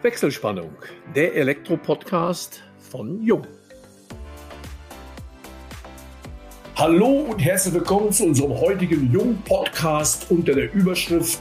Wechselspannung, 0.00 0.70
der 1.16 1.34
Elektro-Podcast 1.34 2.62
von 2.78 3.20
Jung. 3.20 3.44
Hallo 6.76 7.26
und 7.30 7.40
herzlich 7.40 7.74
willkommen 7.74 8.12
zu 8.12 8.26
unserem 8.26 8.60
heutigen 8.60 9.10
Jung-Podcast 9.12 10.30
unter 10.30 10.54
der 10.54 10.72
Überschrift 10.72 11.40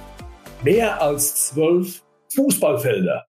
Mehr 0.64 1.00
als 1.00 1.50
zwölf 1.50 2.04
Fußballfelder. 2.34 3.28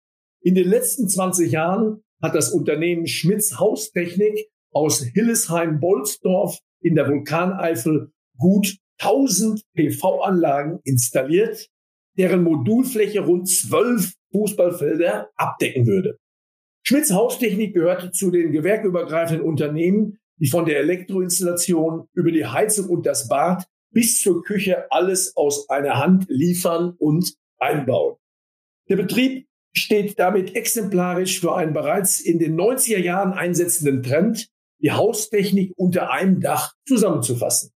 In 0.42 0.56
den 0.56 0.68
letzten 0.68 1.08
20 1.08 1.52
Jahren 1.52 2.02
hat 2.20 2.34
das 2.34 2.52
Unternehmen 2.52 3.06
Schmitz 3.06 3.60
Haustechnik 3.60 4.50
aus 4.72 5.04
Hillesheim-Bolsdorf 5.04 6.58
in 6.82 6.96
der 6.96 7.08
Vulkaneifel 7.08 8.12
gut 8.40 8.76
1000 9.00 9.62
PV-Anlagen 9.76 10.80
installiert, 10.84 11.68
deren 12.18 12.42
Modulfläche 12.42 13.20
rund 13.20 13.48
12 13.48 14.14
Fußballfelder 14.32 15.30
abdecken 15.36 15.88
würde. 15.88 16.18
Schmitz 16.84 17.12
Haustechnik 17.12 17.74
gehörte 17.74 18.12
zu 18.12 18.32
den 18.32 18.52
gewerkübergreifenden 18.52 19.46
Unternehmen, 19.46 20.20
die 20.38 20.48
von 20.48 20.66
der 20.66 20.80
Elektroinstallation 20.80 22.08
über 22.14 22.32
die 22.32 22.46
Heizung 22.46 22.90
und 22.90 23.06
das 23.06 23.28
Bad 23.28 23.66
bis 23.92 24.22
zur 24.22 24.44
Küche 24.44 24.92
alles 24.92 25.36
aus 25.36 25.70
einer 25.70 26.00
Hand 26.00 26.26
liefern 26.30 26.96
und 26.98 27.36
einbauen. 27.60 28.16
Der 28.90 28.96
Betrieb 28.96 29.48
steht 29.74 30.20
damit 30.20 30.56
exemplarisch 30.56 31.40
für 31.40 31.56
einen 31.56 31.74
bereits 31.74 32.20
in 32.20 32.40
den 32.40 32.60
90er 32.60 32.98
Jahren 32.98 33.34
einsetzenden 33.34 34.04
Trend, 34.04 34.50
die 34.80 34.92
Haustechnik 34.92 35.74
unter 35.78 36.12
einem 36.12 36.42
Dach 36.42 36.74
zusammenzufassen. 36.88 37.72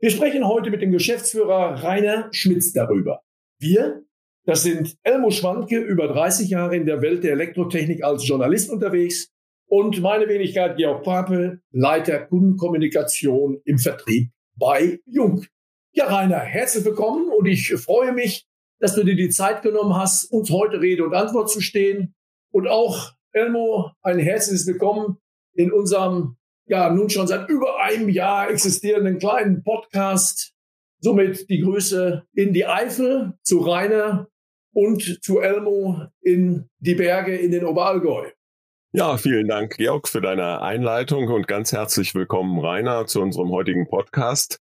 Wir 0.00 0.10
sprechen 0.10 0.48
heute 0.48 0.70
mit 0.70 0.80
dem 0.80 0.92
Geschäftsführer 0.92 1.82
Rainer 1.82 2.28
Schmitz 2.32 2.72
darüber. 2.72 3.20
Wir, 3.58 4.02
das 4.50 4.64
sind 4.64 4.96
Elmo 5.04 5.30
Schwanke, 5.30 5.78
über 5.78 6.08
30 6.08 6.50
Jahre 6.50 6.74
in 6.74 6.84
der 6.84 7.00
Welt 7.02 7.22
der 7.22 7.34
Elektrotechnik 7.34 8.02
als 8.02 8.26
Journalist 8.26 8.68
unterwegs 8.68 9.32
und 9.68 10.00
meine 10.00 10.26
Wenigkeit 10.26 10.76
Georg 10.76 11.04
Pape, 11.04 11.60
Leiter 11.70 12.26
Kundenkommunikation 12.26 13.60
im 13.64 13.78
Vertrieb 13.78 14.32
bei 14.56 14.98
Jung. 15.06 15.46
Ja, 15.92 16.06
Rainer, 16.06 16.40
herzlich 16.40 16.84
willkommen 16.84 17.28
und 17.28 17.46
ich 17.46 17.72
freue 17.74 18.10
mich, 18.10 18.44
dass 18.80 18.96
du 18.96 19.04
dir 19.04 19.14
die 19.14 19.28
Zeit 19.28 19.62
genommen 19.62 19.94
hast, 19.94 20.24
uns 20.32 20.50
heute 20.50 20.80
Rede 20.80 21.04
und 21.04 21.14
Antwort 21.14 21.48
zu 21.48 21.60
stehen. 21.60 22.16
Und 22.50 22.66
auch 22.66 23.12
Elmo, 23.30 23.92
ein 24.02 24.18
herzliches 24.18 24.66
Willkommen 24.66 25.18
in 25.52 25.70
unserem 25.70 26.38
ja 26.66 26.92
nun 26.92 27.08
schon 27.08 27.28
seit 27.28 27.48
über 27.48 27.80
einem 27.80 28.08
Jahr 28.08 28.50
existierenden 28.50 29.20
kleinen 29.20 29.62
Podcast. 29.62 30.54
Somit 30.98 31.48
die 31.48 31.60
Grüße 31.60 32.24
in 32.34 32.52
die 32.52 32.66
Eifel 32.66 33.34
zu 33.44 33.60
Rainer 33.60 34.26
und 34.72 35.22
zu 35.22 35.40
Elmo 35.40 36.06
in 36.20 36.68
die 36.78 36.94
Berge 36.94 37.36
in 37.36 37.50
den 37.50 37.64
Oberallgäu. 37.64 38.30
Ja, 38.92 39.16
vielen 39.16 39.46
Dank, 39.46 39.76
Georg, 39.76 40.08
für 40.08 40.20
deine 40.20 40.62
Einleitung 40.62 41.28
und 41.28 41.46
ganz 41.46 41.72
herzlich 41.72 42.14
willkommen, 42.14 42.58
Rainer, 42.58 43.06
zu 43.06 43.20
unserem 43.20 43.50
heutigen 43.50 43.88
Podcast. 43.88 44.58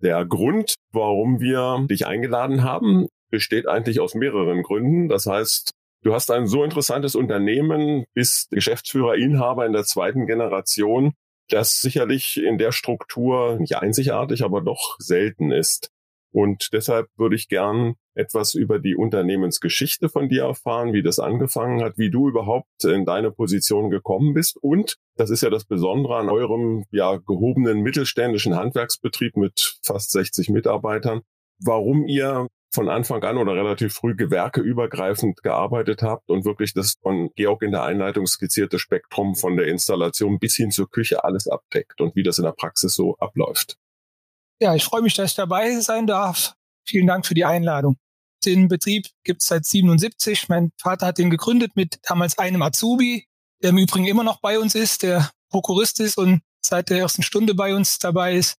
Der 0.00 0.24
Grund, 0.24 0.74
warum 0.92 1.40
wir 1.40 1.84
dich 1.88 2.06
eingeladen 2.06 2.62
haben, 2.62 3.08
besteht 3.30 3.66
eigentlich 3.66 3.98
aus 3.98 4.14
mehreren 4.14 4.62
Gründen. 4.62 5.08
Das 5.08 5.26
heißt, 5.26 5.72
du 6.02 6.14
hast 6.14 6.30
ein 6.30 6.46
so 6.46 6.62
interessantes 6.62 7.16
Unternehmen, 7.16 8.04
bist 8.14 8.50
Geschäftsführer, 8.50 9.16
Inhaber 9.16 9.66
in 9.66 9.72
der 9.72 9.84
zweiten 9.84 10.26
Generation, 10.26 11.14
das 11.48 11.80
sicherlich 11.80 12.36
in 12.36 12.58
der 12.58 12.72
Struktur 12.72 13.58
nicht 13.58 13.76
einzigartig, 13.76 14.44
aber 14.44 14.60
doch 14.60 14.96
selten 14.98 15.50
ist. 15.50 15.90
Und 16.32 16.70
deshalb 16.72 17.08
würde 17.16 17.36
ich 17.36 17.48
gern 17.48 17.94
etwas 18.14 18.54
über 18.54 18.78
die 18.78 18.96
Unternehmensgeschichte 18.96 20.08
von 20.08 20.28
dir 20.28 20.44
erfahren, 20.44 20.92
wie 20.92 21.02
das 21.02 21.18
angefangen 21.18 21.82
hat, 21.82 21.98
wie 21.98 22.10
du 22.10 22.28
überhaupt 22.28 22.84
in 22.84 23.04
deine 23.04 23.30
Position 23.30 23.90
gekommen 23.90 24.34
bist. 24.34 24.56
Und 24.60 24.96
das 25.16 25.30
ist 25.30 25.42
ja 25.42 25.50
das 25.50 25.64
Besondere 25.64 26.16
an 26.16 26.28
eurem 26.28 26.84
ja 26.90 27.16
gehobenen 27.16 27.80
mittelständischen 27.80 28.56
Handwerksbetrieb 28.56 29.36
mit 29.36 29.78
fast 29.82 30.10
60 30.12 30.50
Mitarbeitern, 30.50 31.20
warum 31.58 32.06
ihr 32.06 32.48
von 32.72 32.88
Anfang 32.88 33.22
an 33.22 33.36
oder 33.36 33.54
relativ 33.54 33.92
früh 33.92 34.16
gewerkeübergreifend 34.16 35.42
gearbeitet 35.42 36.02
habt 36.02 36.30
und 36.30 36.46
wirklich 36.46 36.72
das 36.72 36.96
von 37.02 37.30
Georg 37.36 37.62
in 37.62 37.72
der 37.72 37.82
Einleitung 37.82 38.26
skizzierte 38.26 38.78
Spektrum 38.78 39.34
von 39.34 39.56
der 39.56 39.66
Installation 39.66 40.38
bis 40.38 40.56
hin 40.56 40.70
zur 40.70 40.90
Küche 40.90 41.22
alles 41.22 41.46
abdeckt 41.46 42.00
und 42.00 42.16
wie 42.16 42.22
das 42.22 42.38
in 42.38 42.44
der 42.44 42.52
Praxis 42.52 42.94
so 42.94 43.16
abläuft. 43.18 43.76
Ja, 44.62 44.76
ich 44.76 44.84
freue 44.84 45.02
mich, 45.02 45.14
dass 45.14 45.30
ich 45.30 45.34
dabei 45.34 45.80
sein 45.80 46.06
darf. 46.06 46.54
Vielen 46.86 47.08
Dank 47.08 47.26
für 47.26 47.34
die 47.34 47.44
Einladung. 47.44 47.96
Den 48.44 48.68
Betrieb 48.68 49.08
gibt 49.24 49.42
es 49.42 49.48
seit 49.48 49.66
77. 49.66 50.48
Mein 50.48 50.70
Vater 50.80 51.06
hat 51.06 51.18
den 51.18 51.30
gegründet 51.30 51.72
mit 51.74 51.98
damals 52.04 52.38
einem 52.38 52.62
Azubi, 52.62 53.26
der 53.60 53.70
im 53.70 53.78
Übrigen 53.78 54.06
immer 54.06 54.22
noch 54.22 54.40
bei 54.40 54.60
uns 54.60 54.76
ist, 54.76 55.02
der 55.02 55.32
Prokurist 55.50 55.98
ist 55.98 56.16
und 56.16 56.42
seit 56.64 56.90
der 56.90 56.98
ersten 56.98 57.24
Stunde 57.24 57.56
bei 57.56 57.74
uns 57.74 57.98
dabei 57.98 58.36
ist. 58.36 58.54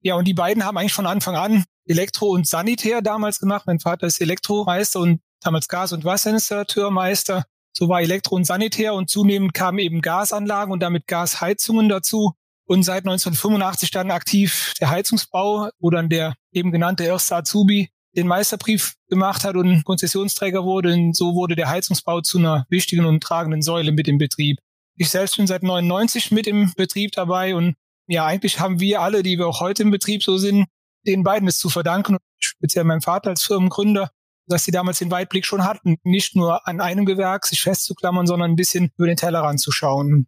Ja, 0.00 0.16
und 0.16 0.24
die 0.24 0.34
beiden 0.34 0.64
haben 0.64 0.76
eigentlich 0.76 0.92
von 0.92 1.06
Anfang 1.06 1.36
an 1.36 1.64
Elektro 1.86 2.30
und 2.30 2.48
Sanitär 2.48 3.00
damals 3.00 3.38
gemacht. 3.38 3.68
Mein 3.68 3.78
Vater 3.78 4.08
ist 4.08 4.20
Elektromeister 4.20 4.98
und 4.98 5.20
damals 5.40 5.68
Gas- 5.68 5.92
und 5.92 6.04
Wasserinstallateurmeister. 6.04 7.44
So 7.72 7.88
war 7.88 8.00
Elektro 8.00 8.34
und 8.34 8.44
Sanitär 8.44 8.94
und 8.94 9.08
zunehmend 9.08 9.54
kamen 9.54 9.78
eben 9.78 10.00
Gasanlagen 10.00 10.72
und 10.72 10.80
damit 10.80 11.06
Gasheizungen 11.06 11.88
dazu. 11.88 12.34
Und 12.66 12.82
seit 12.82 13.04
1985 13.04 13.90
dann 13.90 14.10
aktiv 14.10 14.72
der 14.80 14.90
Heizungsbau, 14.90 15.70
wo 15.78 15.90
dann 15.90 16.08
der 16.08 16.34
eben 16.52 16.72
genannte 16.72 17.04
erste 17.04 17.36
Azubi 17.36 17.90
den 18.16 18.26
Meisterbrief 18.26 18.94
gemacht 19.08 19.44
hat 19.44 19.56
und 19.56 19.84
Konzessionsträger 19.84 20.64
wurde. 20.64 20.94
Und 20.94 21.16
so 21.16 21.34
wurde 21.34 21.56
der 21.56 21.68
Heizungsbau 21.68 22.20
zu 22.20 22.38
einer 22.38 22.66
wichtigen 22.68 23.06
und 23.06 23.22
tragenden 23.22 23.62
Säule 23.62 23.92
mit 23.92 24.08
im 24.08 24.18
Betrieb. 24.18 24.58
Ich 24.96 25.10
selbst 25.10 25.36
bin 25.36 25.46
seit 25.46 25.62
99 25.62 26.30
mit 26.30 26.46
im 26.46 26.72
Betrieb 26.76 27.12
dabei 27.12 27.54
und 27.54 27.74
ja, 28.06 28.26
eigentlich 28.26 28.60
haben 28.60 28.80
wir 28.80 29.00
alle, 29.00 29.22
die 29.22 29.38
wir 29.38 29.46
auch 29.46 29.60
heute 29.60 29.82
im 29.82 29.90
Betrieb 29.90 30.22
so 30.22 30.36
sind, 30.36 30.66
den 31.06 31.22
beiden 31.22 31.48
es 31.48 31.58
zu 31.58 31.68
verdanken, 31.68 32.18
speziell 32.38 32.84
meinem 32.84 33.00
Vater 33.00 33.30
als 33.30 33.42
Firmengründer, 33.42 34.10
dass 34.46 34.64
sie 34.64 34.70
damals 34.70 34.98
den 34.98 35.10
Weitblick 35.10 35.46
schon 35.46 35.64
hatten, 35.64 35.96
nicht 36.04 36.36
nur 36.36 36.66
an 36.68 36.80
einem 36.80 37.06
Gewerk 37.06 37.46
sich 37.46 37.62
festzuklammern, 37.62 38.26
sondern 38.26 38.52
ein 38.52 38.56
bisschen 38.56 38.90
über 38.96 39.06
den 39.06 39.16
Tellerrand 39.16 39.60
zu 39.60 39.72
schauen. 39.72 40.26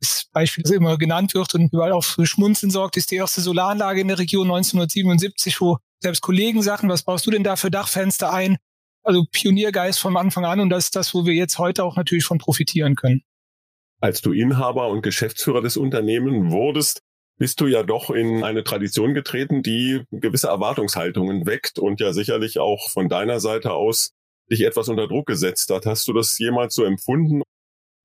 Das 0.00 0.24
Beispiel, 0.32 0.62
das 0.62 0.72
immer 0.72 0.96
genannt 0.96 1.34
wird 1.34 1.54
und 1.54 1.72
überall 1.72 1.92
auf 1.92 2.16
Schmunzeln 2.22 2.70
sorgt, 2.70 2.96
ist 2.96 3.10
die 3.10 3.16
erste 3.16 3.42
Solaranlage 3.42 4.00
in 4.00 4.08
der 4.08 4.18
Region 4.18 4.46
1977, 4.46 5.60
wo 5.60 5.78
selbst 6.00 6.22
Kollegen 6.22 6.62
sagten, 6.62 6.88
was 6.88 7.02
brauchst 7.02 7.26
du 7.26 7.30
denn 7.30 7.44
da 7.44 7.56
für 7.56 7.70
Dachfenster 7.70 8.32
ein? 8.32 8.56
Also 9.02 9.24
Pioniergeist 9.30 9.98
von 9.98 10.16
Anfang 10.16 10.44
an 10.44 10.60
und 10.60 10.70
das 10.70 10.84
ist 10.84 10.96
das, 10.96 11.14
wo 11.14 11.26
wir 11.26 11.34
jetzt 11.34 11.58
heute 11.58 11.84
auch 11.84 11.96
natürlich 11.96 12.24
von 12.24 12.38
profitieren 12.38 12.96
können. 12.96 13.22
Als 14.00 14.22
du 14.22 14.32
Inhaber 14.32 14.88
und 14.88 15.02
Geschäftsführer 15.02 15.60
des 15.60 15.76
Unternehmens 15.76 16.50
wurdest, 16.50 17.02
bist 17.36 17.60
du 17.60 17.66
ja 17.66 17.82
doch 17.82 18.10
in 18.10 18.44
eine 18.44 18.64
Tradition 18.64 19.14
getreten, 19.14 19.62
die 19.62 20.02
gewisse 20.10 20.48
Erwartungshaltungen 20.48 21.46
weckt 21.46 21.78
und 21.78 22.00
ja 22.00 22.12
sicherlich 22.12 22.58
auch 22.58 22.90
von 22.90 23.08
deiner 23.08 23.40
Seite 23.40 23.72
aus 23.72 24.12
dich 24.50 24.62
etwas 24.62 24.88
unter 24.88 25.08
Druck 25.08 25.26
gesetzt 25.26 25.70
hat. 25.70 25.86
Hast 25.86 26.06
du 26.08 26.12
das 26.12 26.38
jemals 26.38 26.74
so 26.74 26.84
empfunden? 26.84 27.42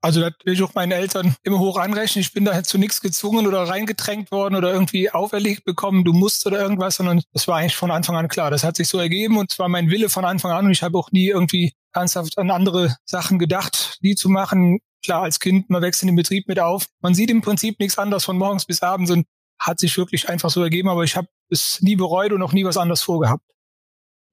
Also 0.06 0.22
da 0.22 0.30
will 0.44 0.54
ich 0.54 0.62
auch 0.62 0.76
meinen 0.76 0.92
Eltern 0.92 1.36
immer 1.42 1.58
hoch 1.58 1.78
anrechnen. 1.78 2.22
Ich 2.22 2.32
bin 2.32 2.46
da 2.46 2.64
zu 2.64 2.78
nichts 2.78 3.02
gezwungen 3.02 3.48
oder 3.48 3.64
reingedrängt 3.64 4.30
worden 4.30 4.54
oder 4.54 4.72
irgendwie 4.72 5.10
auferlegt 5.10 5.66
bekommen, 5.66 6.04
du 6.04 6.14
musst 6.14 6.46
oder 6.46 6.60
irgendwas, 6.60 6.98
sondern 6.98 7.24
das 7.34 7.48
war 7.48 7.58
eigentlich 7.58 7.76
von 7.76 7.90
Anfang 7.90 8.16
an 8.16 8.28
klar. 8.28 8.52
Das 8.52 8.64
hat 8.64 8.76
sich 8.76 8.88
so 8.88 9.00
ergeben 9.00 9.40
und 9.40 9.50
zwar 9.50 9.68
mein 9.68 9.90
Wille 9.90 10.10
von 10.10 10.24
Anfang 10.24 10.52
an 10.52 10.66
und 10.66 10.72
ich 10.72 10.84
habe 10.84 10.96
auch 10.96 11.12
nie 11.12 11.30
irgendwie 11.30 11.74
ernsthaft 11.92 12.38
an 12.38 12.52
andere 12.52 12.96
Sachen 13.04 13.40
gedacht, 13.40 13.98
die 14.04 14.14
zu 14.14 14.30
machen 14.30 14.78
klar, 15.04 15.24
als 15.24 15.40
Kind, 15.40 15.72
man 15.72 15.82
wächst 15.82 16.04
in 16.04 16.08
den 16.08 16.16
Betrieb 16.16 16.48
mit 16.48 16.60
auf. 16.60 16.86
Man 17.02 17.16
sieht 17.16 17.32
im 17.32 17.42
Prinzip 17.42 17.80
nichts 17.80 17.98
anderes 17.98 18.26
von 18.26 18.38
morgens 18.38 18.66
bis 18.66 18.84
abends 18.84 19.10
und 19.10 19.26
hat 19.60 19.80
sich 19.80 19.98
wirklich 19.98 20.30
einfach 20.30 20.52
so 20.52 20.62
ergeben, 20.62 20.90
aber 20.90 21.04
ich 21.04 21.16
habe 21.16 21.30
es 21.50 21.82
nie 21.82 21.96
bereut 21.96 22.32
und 22.32 22.44
auch 22.44 22.54
nie 22.54 22.64
was 22.64 22.78
anderes 22.78 23.02
vorgehabt. 23.02 23.55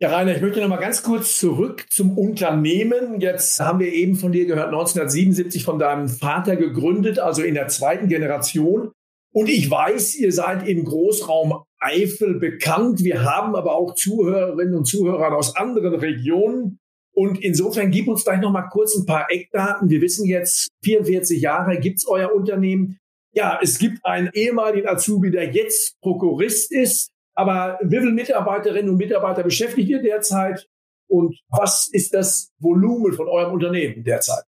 Ja, 0.02 0.08
Rainer, 0.08 0.34
ich 0.34 0.42
möchte 0.42 0.60
noch 0.60 0.66
mal 0.66 0.78
ganz 0.78 1.04
kurz 1.04 1.38
zurück 1.38 1.86
zum 1.88 2.18
Unternehmen. 2.18 3.20
Jetzt 3.20 3.60
haben 3.60 3.78
wir 3.78 3.92
eben 3.92 4.16
von 4.16 4.32
dir 4.32 4.46
gehört, 4.46 4.66
1977 4.66 5.64
von 5.64 5.78
deinem 5.78 6.08
Vater 6.08 6.56
gegründet, 6.56 7.20
also 7.20 7.42
in 7.42 7.54
der 7.54 7.68
zweiten 7.68 8.08
Generation. 8.08 8.90
Und 9.32 9.48
ich 9.48 9.70
weiß, 9.70 10.16
ihr 10.16 10.32
seid 10.32 10.66
im 10.66 10.84
Großraum 10.84 11.62
Eifel 11.78 12.40
bekannt. 12.40 13.04
Wir 13.04 13.22
haben 13.22 13.54
aber 13.54 13.76
auch 13.76 13.94
Zuhörerinnen 13.94 14.74
und 14.74 14.86
Zuhörer 14.86 15.36
aus 15.36 15.54
anderen 15.54 15.94
Regionen. 15.94 16.80
Und 17.14 17.40
insofern 17.40 17.92
gib 17.92 18.08
uns 18.08 18.24
gleich 18.24 18.40
noch 18.40 18.50
mal 18.50 18.70
kurz 18.72 18.96
ein 18.96 19.06
paar 19.06 19.30
Eckdaten. 19.30 19.88
Wir 19.88 20.00
wissen 20.00 20.26
jetzt, 20.26 20.66
44 20.82 21.40
Jahre 21.40 21.78
gibt's 21.78 22.08
euer 22.08 22.34
Unternehmen. 22.34 22.98
Ja, 23.36 23.60
es 23.62 23.78
gibt 23.78 24.04
einen 24.04 24.30
ehemaligen 24.34 24.88
Azubi, 24.88 25.30
der 25.30 25.52
jetzt 25.52 25.94
Prokurist 26.00 26.72
ist. 26.72 27.11
Aber 27.34 27.78
wie 27.82 27.98
viele 27.98 28.12
Mitarbeiterinnen 28.12 28.90
und 28.90 28.96
Mitarbeiter 28.96 29.42
beschäftigt 29.42 29.88
ihr 29.88 30.02
derzeit? 30.02 30.68
Und 31.08 31.38
was 31.48 31.88
ist 31.92 32.14
das 32.14 32.52
Volumen 32.58 33.12
von 33.12 33.28
eurem 33.28 33.52
Unternehmen 33.52 34.04
derzeit? 34.04 34.44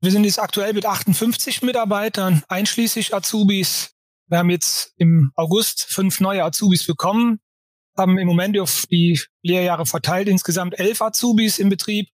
Wir 0.00 0.10
sind 0.10 0.24
jetzt 0.24 0.40
aktuell 0.40 0.72
mit 0.72 0.84
58 0.84 1.62
Mitarbeitern, 1.62 2.42
einschließlich 2.48 3.14
Azubis. 3.14 3.94
Wir 4.28 4.38
haben 4.38 4.50
jetzt 4.50 4.94
im 4.96 5.30
August 5.36 5.84
fünf 5.84 6.20
neue 6.20 6.42
Azubis 6.42 6.86
bekommen 6.86 7.40
haben 7.96 8.18
im 8.18 8.26
Moment 8.26 8.58
auf 8.58 8.86
die 8.90 9.20
Lehrjahre 9.42 9.86
verteilt 9.86 10.28
insgesamt 10.28 10.78
elf 10.78 11.02
Azubis 11.02 11.58
im 11.58 11.68
Betrieb. 11.68 12.08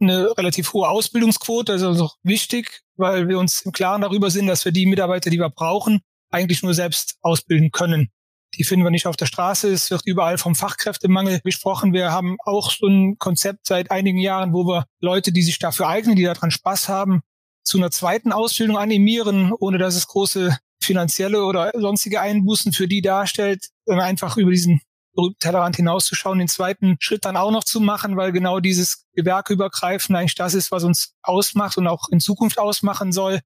eine 0.00 0.36
relativ 0.36 0.72
hohe 0.72 0.88
Ausbildungsquote, 0.88 1.72
das 1.72 1.82
ist 1.82 1.86
also 1.86 2.10
wichtig, 2.24 2.82
weil 2.96 3.28
wir 3.28 3.38
uns 3.38 3.62
im 3.62 3.70
Klaren 3.70 4.02
darüber 4.02 4.28
sind, 4.28 4.48
dass 4.48 4.64
wir 4.64 4.72
die 4.72 4.86
Mitarbeiter, 4.86 5.30
die 5.30 5.38
wir 5.38 5.50
brauchen, 5.50 6.00
eigentlich 6.30 6.64
nur 6.64 6.74
selbst 6.74 7.16
ausbilden 7.22 7.70
können. 7.70 8.10
Die 8.58 8.64
finden 8.64 8.84
wir 8.84 8.90
nicht 8.90 9.06
auf 9.06 9.16
der 9.16 9.26
Straße. 9.26 9.72
Es 9.72 9.90
wird 9.90 10.02
überall 10.04 10.38
vom 10.38 10.54
Fachkräftemangel 10.54 11.40
gesprochen. 11.42 11.92
Wir 11.92 12.12
haben 12.12 12.36
auch 12.44 12.70
so 12.70 12.86
ein 12.86 13.18
Konzept 13.18 13.66
seit 13.66 13.90
einigen 13.90 14.18
Jahren, 14.18 14.52
wo 14.52 14.66
wir 14.66 14.84
Leute, 15.00 15.32
die 15.32 15.42
sich 15.42 15.58
dafür 15.58 15.88
eignen, 15.88 16.16
die 16.16 16.24
daran 16.24 16.50
Spaß 16.50 16.88
haben, 16.88 17.22
zu 17.62 17.78
einer 17.78 17.90
zweiten 17.90 18.32
Ausbildung 18.32 18.76
animieren, 18.76 19.52
ohne 19.58 19.78
dass 19.78 19.96
es 19.96 20.06
große 20.06 20.56
finanzielle 20.82 21.44
oder 21.44 21.72
sonstige 21.74 22.20
Einbußen 22.20 22.72
für 22.72 22.86
die 22.86 23.00
darstellt, 23.00 23.68
einfach 23.86 24.36
über 24.36 24.50
diesen 24.50 24.80
Tellerrand 25.38 25.76
hinauszuschauen, 25.76 26.38
den 26.38 26.48
zweiten 26.48 26.96
Schritt 26.98 27.24
dann 27.24 27.36
auch 27.36 27.52
noch 27.52 27.64
zu 27.64 27.80
machen, 27.80 28.16
weil 28.16 28.32
genau 28.32 28.60
dieses 28.60 29.06
Gewerkeübergreifen 29.14 30.14
eigentlich 30.14 30.34
das 30.34 30.54
ist, 30.54 30.72
was 30.72 30.84
uns 30.84 31.14
ausmacht 31.22 31.78
und 31.78 31.86
auch 31.86 32.08
in 32.10 32.20
Zukunft 32.20 32.58
ausmachen 32.58 33.12
soll. 33.12 33.40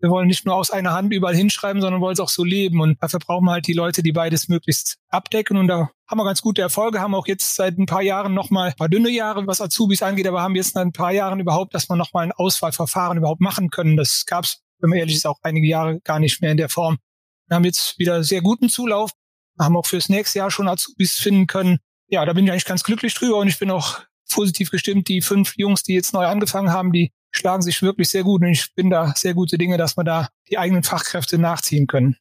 Wir 0.00 0.08
wollen 0.08 0.28
nicht 0.28 0.46
nur 0.46 0.54
aus 0.54 0.70
einer 0.70 0.92
Hand 0.92 1.12
überall 1.12 1.34
hinschreiben, 1.34 1.82
sondern 1.82 2.00
wollen 2.00 2.14
es 2.14 2.20
auch 2.20 2.30
so 2.30 2.42
leben. 2.42 2.80
Und 2.80 3.02
dafür 3.02 3.20
brauchen 3.20 3.44
wir 3.44 3.52
halt 3.52 3.66
die 3.66 3.74
Leute, 3.74 4.02
die 4.02 4.12
beides 4.12 4.48
möglichst 4.48 4.96
abdecken. 5.08 5.58
Und 5.58 5.68
da 5.68 5.90
haben 6.08 6.18
wir 6.18 6.24
ganz 6.24 6.40
gute 6.40 6.62
Erfolge, 6.62 7.00
haben 7.00 7.14
auch 7.14 7.26
jetzt 7.26 7.54
seit 7.54 7.78
ein 7.78 7.84
paar 7.84 8.00
Jahren 8.00 8.32
nochmal 8.32 8.70
ein 8.70 8.76
paar 8.76 8.88
dünne 8.88 9.10
Jahre, 9.10 9.46
was 9.46 9.60
Azubis 9.60 10.02
angeht, 10.02 10.26
aber 10.26 10.40
haben 10.40 10.56
jetzt 10.56 10.72
seit 10.72 10.86
ein 10.86 10.92
paar 10.92 11.12
Jahren 11.12 11.38
überhaupt, 11.38 11.74
dass 11.74 11.88
wir 11.90 11.96
nochmal 11.96 12.24
ein 12.24 12.32
Auswahlverfahren 12.32 13.18
überhaupt 13.18 13.42
machen 13.42 13.68
können. 13.68 13.96
Das 13.96 14.24
gab 14.24 14.44
es, 14.44 14.62
wenn 14.78 14.88
man 14.90 14.98
ehrlich 14.98 15.16
ist, 15.16 15.26
auch 15.26 15.38
einige 15.42 15.66
Jahre 15.66 16.00
gar 16.00 16.18
nicht 16.18 16.40
mehr 16.40 16.50
in 16.50 16.56
der 16.56 16.70
Form. 16.70 16.98
Wir 17.48 17.56
haben 17.56 17.64
jetzt 17.64 17.98
wieder 17.98 18.24
sehr 18.24 18.40
guten 18.40 18.70
Zulauf, 18.70 19.10
haben 19.58 19.76
auch 19.76 19.86
fürs 19.86 20.08
nächste 20.08 20.38
Jahr 20.38 20.50
schon 20.50 20.68
Azubis 20.68 21.16
finden 21.16 21.46
können. 21.46 21.78
Ja, 22.08 22.24
da 22.24 22.32
bin 22.32 22.46
ich 22.46 22.52
eigentlich 22.52 22.64
ganz 22.64 22.84
glücklich 22.84 23.12
drüber 23.14 23.36
und 23.36 23.48
ich 23.48 23.58
bin 23.58 23.70
auch 23.70 24.00
positiv 24.32 24.70
gestimmt. 24.70 25.08
Die 25.08 25.20
fünf 25.20 25.54
Jungs, 25.56 25.82
die 25.82 25.94
jetzt 25.94 26.14
neu 26.14 26.24
angefangen 26.24 26.72
haben, 26.72 26.92
die 26.92 27.12
schlagen 27.30 27.62
sich 27.62 27.80
wirklich 27.82 28.08
sehr 28.10 28.22
gut 28.22 28.42
und 28.42 28.48
ich 28.48 28.74
bin 28.74 28.90
da 28.90 29.12
sehr 29.16 29.34
gute 29.34 29.58
Dinge, 29.58 29.76
dass 29.78 29.96
wir 29.96 30.04
da 30.04 30.28
die 30.48 30.58
eigenen 30.58 30.82
Fachkräfte 30.82 31.38
nachziehen 31.38 31.86
können. 31.86 32.16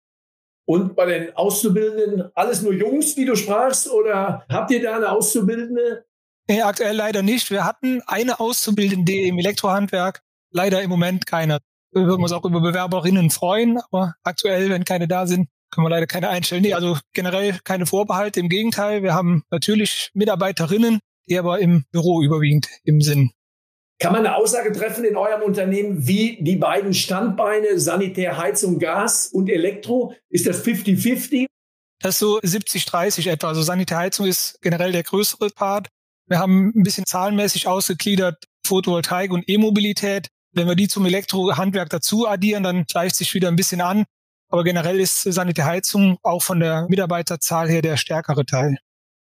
Und 0.65 0.95
bei 0.95 1.06
den 1.07 1.35
Auszubildenden 1.35 2.29
alles 2.35 2.61
nur 2.61 2.73
Jungs, 2.73 3.17
wie 3.17 3.25
du 3.25 3.35
sprachst, 3.35 3.89
oder 3.89 4.45
habt 4.50 4.69
ihr 4.69 4.83
da 4.83 4.97
eine 4.97 5.11
Auszubildende? 5.11 6.06
Nee, 6.47 6.61
aktuell 6.61 6.95
leider 6.95 7.23
nicht. 7.23 7.50
Wir 7.50 7.65
hatten 7.65 8.01
eine 8.06 8.39
Auszubildende 8.39 9.13
im 9.13 9.39
Elektrohandwerk, 9.39 10.21
leider 10.51 10.81
im 10.81 10.89
Moment 10.89 11.25
keine. 11.25 11.57
Wir 11.91 12.05
würden 12.05 12.21
uns 12.21 12.31
auch 12.31 12.45
über 12.45 12.62
Bewerberinnen 12.62 13.31
freuen, 13.31 13.79
aber 13.79 14.13
aktuell, 14.23 14.69
wenn 14.69 14.83
keine 14.83 15.07
da 15.07 15.25
sind, 15.25 15.50
können 15.71 15.85
wir 15.85 15.89
leider 15.89 16.07
keine 16.07 16.29
einstellen. 16.29 16.62
Nee, 16.62 16.73
also 16.73 16.97
generell 17.13 17.57
keine 17.63 17.85
Vorbehalte. 17.85 18.39
Im 18.39 18.50
Gegenteil, 18.50 19.03
wir 19.03 19.13
haben 19.13 19.44
natürlich 19.50 20.12
Mitarbeiterinnen, 20.13 21.00
die 21.27 21.38
aber 21.39 21.59
im 21.59 21.85
Büro 21.91 22.21
überwiegend 22.21 22.67
im 22.83 23.01
Sinn. 23.01 23.31
Kann 24.01 24.13
man 24.13 24.25
eine 24.25 24.38
Aussage 24.38 24.72
treffen 24.72 25.04
in 25.04 25.18
eurem 25.18 25.42
Unternehmen, 25.42 26.07
wie 26.07 26.42
die 26.42 26.56
beiden 26.56 26.94
Standbeine 26.94 27.80
Sanitär, 27.80 28.38
Heizung, 28.38 28.80
Gas 28.80 29.28
und 29.28 29.50
Elektro? 29.50 30.13
Ist 30.30 30.48
das 30.48 30.66
50-50? 30.66 31.48
Das 32.01 32.16
ist 32.16 32.19
so 32.19 32.40
70-30 32.40 33.30
etwa. 33.30 33.50
Also 33.50 33.62
Sanitärheizung 33.62 34.25
ist 34.25 34.62
generell 34.62 34.94
der 34.94 35.04
größere 35.04 35.50
Part. 35.50 35.90
Wir 36.28 36.40
haben 36.40 36.72
ein 36.74 36.84
bisschen 36.84 37.06
zahlenmäßig 37.06 37.68
ausgegliedert 37.68 38.46
Photovoltaik 38.66 39.31
und 39.31 39.50
E-Mobilität. 39.50 40.30
Wenn 40.54 40.68
wir 40.68 40.75
die 40.75 40.88
zum 40.88 41.06
Elektrohandwerk 41.06 41.90
dazu 41.90 42.25
addieren, 42.25 42.63
dann 42.63 42.86
gleicht 42.86 43.16
sich 43.16 43.34
wieder 43.34 43.50
ein 43.50 43.57
bisschen 43.57 43.81
an. 43.81 44.06
Aber 44.48 44.63
generell 44.63 45.00
ist 45.01 45.24
Sanitärheizung 45.24 46.18
auch 46.24 46.42
von 46.42 46.62
der 46.62 46.88
Mitarbeiterzahl 46.88 47.69
her 47.69 47.81
der 47.81 47.98
stärkere 47.98 48.46
Teil. 48.46 48.78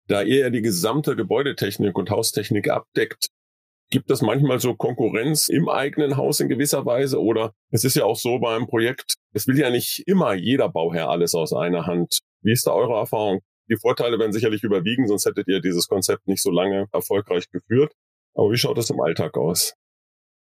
Da 0.08 0.22
ihr 0.22 0.40
ja 0.40 0.50
die 0.50 0.62
gesamte 0.62 1.16
Gebäudetechnik 1.16 1.96
und 1.96 2.10
Haustechnik 2.10 2.70
abdeckt, 2.70 3.28
gibt 3.94 4.10
es 4.10 4.24
manchmal 4.24 4.60
so 4.60 4.74
Konkurrenz 4.74 5.50
im 5.50 5.70
eigenen 5.70 6.18
Haus 6.18 6.40
in 6.40 6.50
gewisser 6.50 6.84
Weise? 6.84 7.22
Oder 7.22 7.54
es 7.70 7.84
ist 7.84 7.96
ja 7.96 8.06
auch 8.06 8.18
so 8.18 8.40
beim 8.40 8.66
Projekt, 8.66 9.18
es 9.34 9.46
will 9.46 9.60
ja 9.60 9.70
nicht 9.70 10.02
immer 10.08 10.34
jeder 10.34 10.68
Bauherr 10.68 11.10
alles 11.10 11.36
aus 11.36 11.54
einer 11.54 11.86
Hand. 11.86 12.22
Wie 12.42 12.52
ist 12.52 12.66
da 12.66 12.72
eure 12.72 12.96
Erfahrung? 12.96 13.42
Die 13.70 13.78
Vorteile 13.78 14.18
werden 14.18 14.34
sicherlich 14.34 14.64
überwiegen, 14.64 15.08
sonst 15.08 15.28
hättet 15.28 15.48
ihr 15.48 15.62
dieses 15.62 15.88
Konzept 15.88 16.28
nicht 16.28 16.42
so 16.42 16.50
lange 16.50 16.88
erfolgreich 16.92 17.52
geführt. 17.52 17.94
Aber 18.34 18.52
wie 18.52 18.58
schaut 18.58 18.80
es 18.80 18.90
im 18.90 19.00
Alltag 19.00 19.38
aus? 19.38 19.76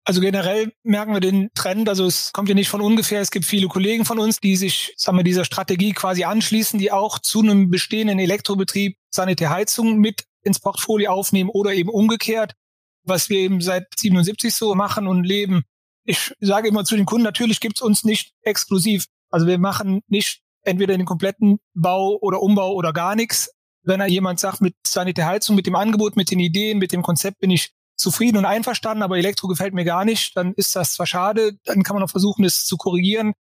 Also 0.05 0.21
generell 0.21 0.73
merken 0.85 1.13
wir 1.13 1.21
den 1.21 1.51
Trend, 1.57 1.89
also 1.89 2.07
es 2.07 2.33
kommt 2.33 2.49
ja 2.49 2.55
nicht 2.55 2.69
von 2.69 2.81
ungefähr, 2.81 3.21
es 3.21 3.33
gibt 3.33 3.45
viele 3.45 3.67
Kollegen 3.67 4.05
von 4.05 4.21
uns, 4.21 4.39
die 4.39 4.55
sich, 4.55 4.95
sagen 4.97 5.17
wir, 5.17 5.25
dieser 5.25 5.45
Strategie 5.45 5.93
quasi 5.95 6.23
anschließen, 6.23 6.79
die 6.79 6.93
auch 6.93 7.19
zu 7.19 7.41
einem 7.41 7.71
bestehenden 7.71 8.21
Elektrobetrieb 8.21 8.97
Sanitärheizung 9.11 9.99
mit 9.99 10.27
ins 10.45 10.61
Portfolio 10.61 11.11
aufnehmen 11.11 11.51
oder 11.51 11.73
eben 11.73 11.89
umgekehrt, 11.89 12.55
was 13.05 13.29
wir 13.29 13.39
eben 13.39 13.61
seit 13.61 13.87
77 13.97 14.55
so 14.55 14.75
machen 14.75 15.07
und 15.07 15.25
leben. 15.25 15.63
Ich 16.05 16.35
sage 16.41 16.69
immer 16.69 16.85
zu 16.85 16.97
den 16.97 17.07
Kunden, 17.07 17.25
natürlich 17.25 17.61
gibt's 17.61 17.81
uns 17.81 18.05
nicht 18.05 18.33
exklusiv. 18.43 19.07
Also 19.31 19.47
wir 19.47 19.59
machen 19.59 20.03
nicht 20.09 20.43
entweder 20.65 20.97
den 20.97 21.07
kompletten 21.07 21.59
Bau 21.75 22.19
oder 22.21 22.41
Umbau 22.41 22.73
oder 22.73 22.93
gar 22.93 23.15
nichts. 23.15 23.51
Wenn 23.85 24.01
da 24.01 24.07
jemand 24.07 24.39
sagt, 24.39 24.61
mit 24.61 24.75
Sanitärheizung, 24.87 25.57
mit 25.57 25.67
dem 25.67 25.75
Angebot, 25.75 26.17
mit 26.17 26.31
den 26.31 26.39
Ideen, 26.39 26.79
mit 26.79 26.93
dem 26.93 27.03
Konzept 27.03 27.39
bin 27.39 27.51
ich 27.51 27.73
zufrieden 27.97 28.39
und 28.39 28.45
einverstanden, 28.45 29.03
aber 29.03 29.19
Elektro 29.19 29.49
gefällt 29.49 29.75
mir 29.75 29.85
gar 29.85 30.05
nicht, 30.05 30.37
dann 30.37 30.55
ist 30.55 30.75
das 30.75 30.95
zwar 30.95 31.07
schade, 31.07 31.59
dann 31.65 31.83
kann 31.83 31.95
man 31.95 32.03
auch 32.03 32.11
versuchen, 32.11 32.45
es 32.45 32.65
zu 32.65 32.77
korrigieren. 32.77 33.33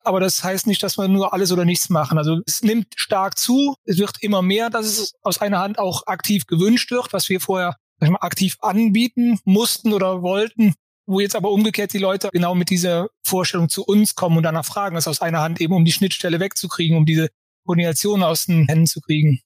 Aber 0.00 0.20
das 0.20 0.44
heißt 0.44 0.66
nicht, 0.66 0.82
dass 0.82 0.98
wir 0.98 1.08
nur 1.08 1.32
alles 1.32 1.50
oder 1.50 1.64
nichts 1.64 1.88
machen. 1.88 2.18
Also 2.18 2.40
es 2.46 2.62
nimmt 2.62 2.88
stark 2.96 3.38
zu. 3.38 3.74
Es 3.84 3.98
wird 3.98 4.16
immer 4.20 4.42
mehr, 4.42 4.68
dass 4.68 4.86
es 4.86 5.14
aus 5.22 5.40
einer 5.40 5.60
Hand 5.60 5.78
auch 5.78 6.06
aktiv 6.06 6.46
gewünscht 6.46 6.90
wird, 6.90 7.12
was 7.12 7.28
wir 7.30 7.40
vorher 7.40 7.76
mal, 8.12 8.18
aktiv 8.20 8.56
anbieten 8.60 9.38
mussten 9.44 9.92
oder 9.92 10.22
wollten, 10.22 10.74
wo 11.06 11.20
jetzt 11.20 11.36
aber 11.36 11.50
umgekehrt 11.50 11.92
die 11.92 11.98
Leute 11.98 12.30
genau 12.32 12.54
mit 12.54 12.70
dieser 12.70 13.08
Vorstellung 13.24 13.68
zu 13.68 13.84
uns 13.84 14.14
kommen 14.14 14.36
und 14.36 14.42
danach 14.42 14.64
fragen, 14.64 14.94
das 14.94 15.08
aus 15.08 15.20
einer 15.20 15.40
Hand 15.40 15.60
eben, 15.60 15.74
um 15.74 15.84
die 15.84 15.92
Schnittstelle 15.92 16.40
wegzukriegen, 16.40 16.96
um 16.96 17.06
diese 17.06 17.28
Koordination 17.64 18.22
aus 18.22 18.46
den 18.46 18.66
Händen 18.66 18.86
zu 18.86 19.00
kriegen. 19.00 19.40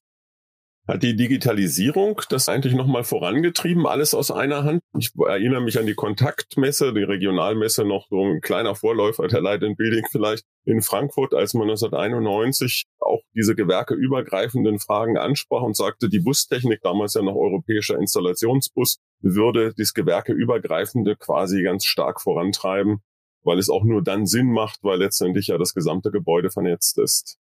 Hat 0.88 1.02
die 1.02 1.16
Digitalisierung 1.16 2.22
das 2.30 2.48
eigentlich 2.48 2.72
nochmal 2.72 3.04
vorangetrieben, 3.04 3.86
alles 3.86 4.14
aus 4.14 4.30
einer 4.30 4.64
Hand? 4.64 4.80
Ich 4.98 5.10
erinnere 5.18 5.60
mich 5.60 5.78
an 5.78 5.84
die 5.84 5.94
Kontaktmesse, 5.94 6.94
die 6.94 7.02
Regionalmesse, 7.02 7.84
noch 7.84 8.08
so 8.08 8.24
ein 8.24 8.40
kleiner 8.40 8.74
Vorläufer 8.74 9.28
der 9.28 9.42
Light 9.42 9.60
Building 9.60 10.06
vielleicht 10.10 10.44
in 10.64 10.80
Frankfurt, 10.80 11.34
als 11.34 11.52
man 11.52 11.68
1991 11.68 12.86
auch 13.00 13.20
diese 13.34 13.54
gewerkeübergreifenden 13.54 14.78
Fragen 14.78 15.18
ansprach 15.18 15.60
und 15.60 15.76
sagte, 15.76 16.08
die 16.08 16.20
Bustechnik, 16.20 16.80
damals 16.80 17.12
ja 17.12 17.20
noch 17.20 17.36
europäischer 17.36 17.98
Installationsbus, 17.98 18.96
würde 19.20 19.74
das 19.76 19.92
Gewerkeübergreifende 19.92 21.16
quasi 21.16 21.64
ganz 21.64 21.84
stark 21.84 22.22
vorantreiben, 22.22 23.02
weil 23.42 23.58
es 23.58 23.68
auch 23.68 23.84
nur 23.84 24.02
dann 24.02 24.24
Sinn 24.24 24.50
macht, 24.52 24.78
weil 24.82 25.00
letztendlich 25.00 25.48
ja 25.48 25.58
das 25.58 25.74
gesamte 25.74 26.10
Gebäude 26.10 26.50
vernetzt 26.50 26.98
ist. 26.98 27.38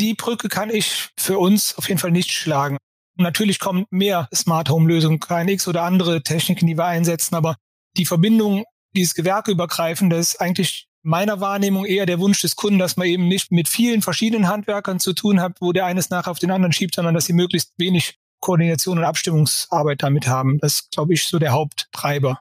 Die 0.00 0.14
Brücke 0.14 0.48
kann 0.48 0.70
ich 0.70 1.10
für 1.18 1.38
uns 1.38 1.76
auf 1.76 1.88
jeden 1.88 2.00
Fall 2.00 2.10
nicht 2.10 2.30
schlagen. 2.30 2.78
Natürlich 3.16 3.58
kommen 3.58 3.84
mehr 3.90 4.28
Smart 4.34 4.70
Home 4.70 4.88
Lösungen, 4.88 5.20
KNX 5.20 5.68
oder 5.68 5.82
andere 5.82 6.22
Techniken, 6.22 6.66
die 6.66 6.76
wir 6.76 6.86
einsetzen, 6.86 7.34
aber 7.34 7.56
die 7.96 8.06
Verbindung, 8.06 8.64
dieses 8.96 9.14
Gewerkeübergreifende 9.14 10.16
ist 10.16 10.40
eigentlich 10.40 10.86
meiner 11.02 11.40
Wahrnehmung 11.40 11.84
eher 11.84 12.06
der 12.06 12.20
Wunsch 12.20 12.40
des 12.40 12.56
Kunden, 12.56 12.78
dass 12.78 12.96
man 12.96 13.06
eben 13.06 13.28
nicht 13.28 13.52
mit 13.52 13.68
vielen 13.68 14.02
verschiedenen 14.02 14.48
Handwerkern 14.48 15.00
zu 15.00 15.12
tun 15.12 15.40
hat, 15.40 15.56
wo 15.60 15.72
der 15.72 15.84
eines 15.84 16.10
nachher 16.10 16.30
auf 16.30 16.38
den 16.38 16.50
anderen 16.50 16.72
schiebt, 16.72 16.94
sondern 16.94 17.14
dass 17.14 17.26
sie 17.26 17.32
möglichst 17.32 17.72
wenig 17.76 18.18
Koordination 18.40 18.98
und 18.98 19.04
Abstimmungsarbeit 19.04 20.02
damit 20.02 20.26
haben. 20.26 20.58
Das 20.58 20.88
glaube 20.90 21.14
ich, 21.14 21.24
so 21.24 21.38
der 21.38 21.52
Haupttreiber. 21.52 22.40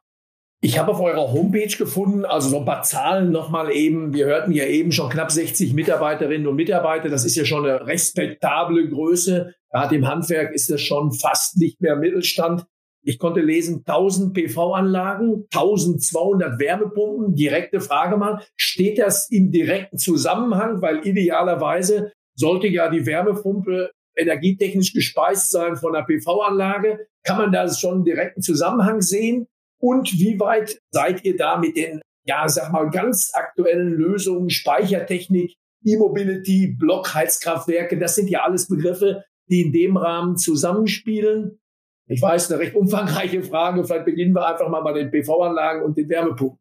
Ich 0.63 0.77
habe 0.77 0.91
auf 0.91 1.00
eurer 1.00 1.34
Homepage 1.34 1.75
gefunden, 1.75 2.24
also 2.24 2.50
so 2.50 2.60
ein 2.60 2.65
paar 2.65 2.84
Zahlen 2.84 3.32
nochmal 3.32 3.72
eben. 3.72 4.13
Wir 4.13 4.27
hörten 4.27 4.51
ja 4.51 4.65
eben 4.65 4.91
schon 4.91 5.10
knapp 5.10 5.32
60 5.32 5.74
Mitarbeiterinnen 5.74 6.46
und 6.46 6.56
Mitarbeiter. 6.56 7.10
Das 7.10 7.25
ist 7.25 7.36
ja 7.36 7.46
schon 7.46 7.65
eine 7.65 7.88
respektable 7.88 8.88
Größe. 8.88 9.56
Gerade 9.72 9.96
im 9.96 10.08
Handwerk 10.08 10.53
ist 10.53 10.70
das 10.70 10.80
schon 10.82 11.13
fast 11.13 11.58
nicht 11.58 11.82
mehr 11.82 11.96
Mittelstand. 11.96 12.65
Ich 13.03 13.18
konnte 13.18 13.41
lesen 13.41 13.84
1000 13.88 14.36
PV-Anlagen, 14.36 15.48
1200 15.51 16.60
Wärmepumpen. 16.60 17.34
Direkte 17.34 17.82
Frage 17.82 18.18
mal, 18.18 18.44
steht 18.56 19.00
das 19.00 19.32
im 19.32 19.50
direkten 19.50 19.98
Zusammenhang? 19.98 20.80
Weil 20.84 21.08
idealerweise 21.08 22.12
sollte 22.36 22.68
ja 22.68 22.88
die 22.88 23.08
Wärmepumpe 23.08 23.89
energietechnisch 24.15 24.94
gespeist 24.94 25.50
sein 25.50 25.75
von 25.75 25.94
der 25.94 26.03
PV-Anlage. 26.03 27.08
Kann 27.24 27.38
man 27.38 27.51
da 27.51 27.68
schon 27.74 27.96
einen 27.96 28.06
direkten 28.06 28.44
Zusammenhang 28.44 29.01
sehen? 29.01 29.48
Und 29.81 30.13
wie 30.13 30.39
weit 30.39 30.79
seid 30.91 31.25
ihr 31.25 31.35
da 31.35 31.57
mit 31.57 31.75
den, 31.75 32.01
ja, 32.25 32.47
sag 32.47 32.71
mal, 32.71 32.89
ganz 32.89 33.31
aktuellen 33.33 33.89
Lösungen, 33.89 34.50
Speichertechnik, 34.50 35.55
E-Mobility, 35.83 36.75
Blockheizkraftwerke? 36.77 37.97
Das 37.97 38.15
sind 38.15 38.29
ja 38.29 38.43
alles 38.43 38.67
Begriffe, 38.67 39.23
die 39.50 39.61
in 39.61 39.73
dem 39.73 39.97
Rahmen 39.97 40.38
zusammenspielen. 40.38 41.59
Ich 42.07 42.21
weiß, 42.21 42.51
eine 42.51 42.59
recht 42.61 42.75
umfangreiche 42.75 43.41
Frage. 43.41 43.83
Vielleicht 43.83 44.05
beginnen 44.05 44.35
wir 44.35 44.47
einfach 44.47 44.69
mal 44.69 44.81
bei 44.81 44.93
den 44.93 45.09
PV-Anlagen 45.09 45.83
und 45.83 45.97
den 45.97 46.09
Wärmepumpen. 46.09 46.59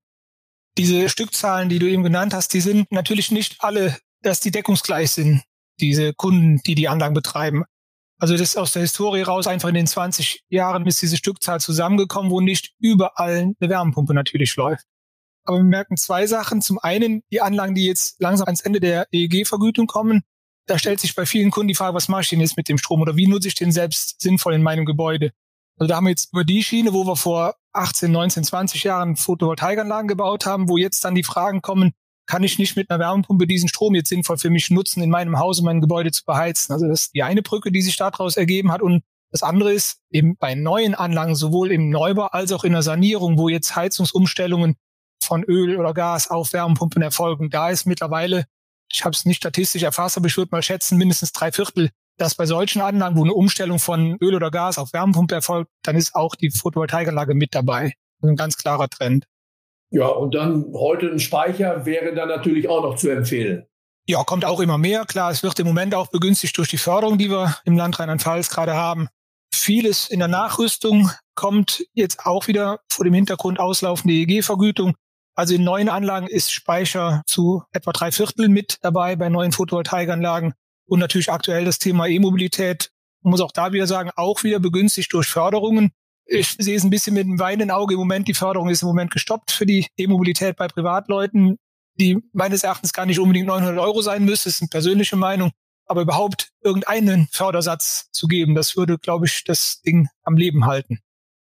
Diese 0.79 1.09
Stückzahlen, 1.09 1.69
die 1.69 1.79
du 1.79 1.87
eben 1.87 2.03
genannt 2.03 2.33
hast, 2.33 2.55
die 2.55 2.61
sind 2.61 2.91
natürlich 2.91 3.31
nicht 3.31 3.57
alle, 3.59 3.99
dass 4.23 4.41
die 4.41 4.51
deckungsgleich 4.51 5.11
sind, 5.11 5.43
diese 5.79 6.15
Kunden, 6.15 6.61
die 6.65 6.75
die 6.75 6.89
Anlagen 6.89 7.15
betreiben. 7.15 7.65
Also 8.21 8.35
das 8.35 8.51
ist 8.51 8.57
aus 8.59 8.73
der 8.73 8.83
Historie 8.83 9.23
raus 9.23 9.47
einfach 9.47 9.71
in 9.71 9.75
den 9.75 9.87
20 9.87 10.45
Jahren 10.51 10.87
ist 10.87 11.01
diese 11.01 11.17
Stückzahl 11.17 11.59
zusammengekommen, 11.59 12.31
wo 12.31 12.43
nicht 12.43 12.75
überall 12.79 13.55
eine 13.59 13.71
Wärmepumpe 13.71 14.13
natürlich 14.13 14.55
läuft. 14.57 14.85
Aber 15.45 15.57
wir 15.57 15.65
merken 15.65 15.97
zwei 15.97 16.27
Sachen. 16.27 16.61
Zum 16.61 16.79
einen 16.79 17.23
die 17.33 17.41
Anlagen, 17.41 17.75
die 17.75 17.87
jetzt 17.87 18.21
langsam 18.21 18.47
ans 18.47 18.61
Ende 18.61 18.79
der 18.79 19.07
EEG-Vergütung 19.11 19.87
kommen. 19.87 20.23
Da 20.67 20.79
stellt 20.79 21.01
sich 21.01 21.15
bei 21.15 21.25
vielen 21.25 21.51
Kunden 21.51 21.69
die 21.69 21.75
Frage, 21.75 21.95
was 21.95 22.09
mache 22.09 22.21
ich 22.21 22.29
denn 22.29 22.41
jetzt 22.41 22.59
mit 22.59 22.69
dem 22.69 22.77
Strom 22.77 23.01
oder 23.01 23.17
wie 23.17 23.27
nutze 23.27 23.49
ich 23.49 23.55
den 23.55 23.73
selbst 23.73 24.21
sinnvoll 24.21 24.53
in 24.53 24.63
meinem 24.63 24.85
Gebäude? 24.85 25.31
Also 25.79 25.89
da 25.89 25.97
haben 25.97 26.05
wir 26.05 26.11
jetzt 26.11 26.31
über 26.33 26.45
die 26.45 26.63
Schiene, 26.63 26.93
wo 26.93 27.07
wir 27.07 27.17
vor 27.17 27.55
18, 27.73 28.13
19, 28.13 28.45
20 28.45 28.85
Jahren 28.85 29.17
Photovoltaikanlagen 29.17 30.09
gebaut 30.09 30.45
haben, 30.45 30.69
wo 30.69 30.77
jetzt 30.77 31.03
dann 31.05 31.15
die 31.15 31.23
Fragen 31.23 31.63
kommen, 31.63 31.93
kann 32.31 32.45
ich 32.45 32.59
nicht 32.59 32.77
mit 32.77 32.89
einer 32.89 33.01
Wärmepumpe 33.01 33.49
diesen 33.49 33.69
Strom 33.69 33.97
jetzt 33.97 34.09
sinnvoll 34.09 34.39
für 34.39 34.51
mich 34.51 34.71
nutzen, 34.71 35.03
in 35.03 35.11
meinem 35.11 35.39
Haus, 35.41 35.59
um 35.59 35.65
mein 35.65 35.81
Gebäude 35.81 36.13
zu 36.13 36.25
beheizen? 36.25 36.73
Also 36.73 36.87
das 36.87 37.07
ist 37.07 37.15
die 37.15 37.25
eine 37.25 37.43
Brücke, 37.43 37.73
die 37.73 37.83
sich 37.83 37.97
daraus 37.97 38.37
ergeben 38.37 38.71
hat. 38.71 38.83
Und 38.83 39.03
das 39.33 39.43
andere 39.43 39.73
ist 39.73 39.99
eben 40.11 40.37
bei 40.37 40.55
neuen 40.55 40.95
Anlagen, 40.95 41.35
sowohl 41.35 41.73
im 41.73 41.91
Neubau 41.91 42.27
als 42.27 42.53
auch 42.53 42.63
in 42.63 42.73
der 42.73 42.83
Sanierung, 42.83 43.37
wo 43.37 43.49
jetzt 43.49 43.75
Heizungsumstellungen 43.75 44.77
von 45.21 45.43
Öl 45.43 45.77
oder 45.77 45.93
Gas 45.93 46.31
auf 46.31 46.53
Wärmepumpen 46.53 47.03
erfolgen. 47.03 47.51
Da 47.51 47.69
ist 47.69 47.85
mittlerweile, 47.85 48.45
ich 48.93 49.05
habe 49.05 49.15
es 49.15 49.25
nicht 49.25 49.39
statistisch 49.39 49.83
erfasst, 49.83 50.17
aber 50.17 50.29
ich 50.29 50.37
würde 50.37 50.51
mal 50.53 50.63
schätzen, 50.63 50.99
mindestens 50.99 51.33
drei 51.33 51.51
Viertel, 51.51 51.91
dass 52.17 52.37
bei 52.37 52.47
solchen 52.47 52.81
Anlagen, 52.81 53.17
wo 53.17 53.25
eine 53.25 53.35
Umstellung 53.35 53.81
von 53.81 54.17
Öl 54.21 54.37
oder 54.37 54.53
Gas 54.53 54.79
auf 54.79 54.93
Wärmepumpe 54.93 55.35
erfolgt, 55.35 55.71
dann 55.83 55.97
ist 55.97 56.15
auch 56.15 56.37
die 56.37 56.51
Photovoltaikanlage 56.51 57.35
mit 57.35 57.57
dabei. 57.57 57.95
ein 58.23 58.37
ganz 58.37 58.57
klarer 58.57 58.89
Trend. 58.89 59.27
Ja, 59.91 60.07
und 60.07 60.35
dann 60.35 60.73
heute 60.73 61.07
ein 61.07 61.19
Speicher 61.19 61.85
wäre 61.85 62.15
dann 62.15 62.29
natürlich 62.29 62.69
auch 62.69 62.83
noch 62.83 62.97
zu 62.97 63.11
empfehlen. 63.11 63.67
Ja, 64.07 64.23
kommt 64.25 64.45
auch 64.45 64.61
immer 64.61 64.79
mehr. 64.79 65.05
Klar, 65.05 65.31
es 65.31 65.43
wird 65.43 65.59
im 65.59 65.67
Moment 65.67 65.95
auch 65.95 66.09
begünstigt 66.09 66.57
durch 66.59 66.69
die 66.69 66.79
Förderung, 66.79 67.19
die 67.19 67.31
wir 67.31 67.57
im 67.65 67.77
Land 67.77 67.99
Rheinland-Pfalz 67.99 68.51
gerade 68.51 68.75
haben. 68.75 69.09
Vieles 69.53 70.09
in 70.09 70.21
der 70.21 70.29
Nachrüstung 70.29 71.11
kommt 71.35 71.85
jetzt 71.93 72.25
auch 72.25 72.47
wieder 72.47 72.81
vor 72.89 73.05
dem 73.05 73.15
Hintergrund 73.15 73.59
auslaufende 73.59 74.15
EEG-Vergütung. 74.15 74.95
Also 75.35 75.55
in 75.55 75.65
neuen 75.65 75.89
Anlagen 75.89 76.27
ist 76.27 76.53
Speicher 76.53 77.23
zu 77.27 77.63
etwa 77.73 77.93
drei 77.93 78.13
Viertel 78.13 78.49
mit 78.49 78.79
dabei 78.83 79.17
bei 79.17 79.29
neuen 79.29 79.53
Photovoltaikanlagen. 79.53 80.55
Und 80.87 80.99
natürlich 80.99 81.31
aktuell 81.31 81.65
das 81.65 81.79
Thema 81.79 82.07
E-Mobilität. 82.07 82.91
Man 83.23 83.33
muss 83.33 83.41
auch 83.41 83.53
da 83.53 83.73
wieder 83.73 83.87
sagen, 83.87 84.11
auch 84.17 84.43
wieder 84.45 84.61
begünstigt 84.61 85.13
durch 85.13 85.29
Förderungen. 85.29 85.93
Ich 86.33 86.55
sehe 86.59 86.77
es 86.77 86.85
ein 86.85 86.91
bisschen 86.91 87.15
mit 87.15 87.27
einem 87.27 87.41
weinenden 87.41 87.73
Auge 87.73 87.95
im 87.95 87.99
Moment. 87.99 88.29
Die 88.29 88.35
Förderung 88.35 88.69
ist 88.69 88.83
im 88.83 88.89
Moment 88.89 89.11
gestoppt 89.11 89.51
für 89.51 89.67
die 89.67 89.89
E-Mobilität 89.97 90.55
bei 90.55 90.69
Privatleuten, 90.69 91.57
die 91.99 92.19
meines 92.33 92.63
Erachtens 92.63 92.93
gar 92.93 93.05
nicht 93.05 93.19
unbedingt 93.19 93.49
900 93.49 93.79
Euro 93.81 94.01
sein 94.01 94.25
müsste. 94.25 94.49
Das 94.49 94.55
ist 94.55 94.63
eine 94.63 94.69
persönliche 94.69 95.17
Meinung. 95.17 95.51
Aber 95.87 96.03
überhaupt 96.03 96.51
irgendeinen 96.63 97.27
Fördersatz 97.33 98.11
zu 98.13 98.29
geben, 98.29 98.55
das 98.55 98.77
würde, 98.77 98.97
glaube 98.97 99.27
ich, 99.27 99.43
das 99.43 99.83
Ding 99.85 100.07
am 100.23 100.37
Leben 100.37 100.67
halten. 100.67 101.01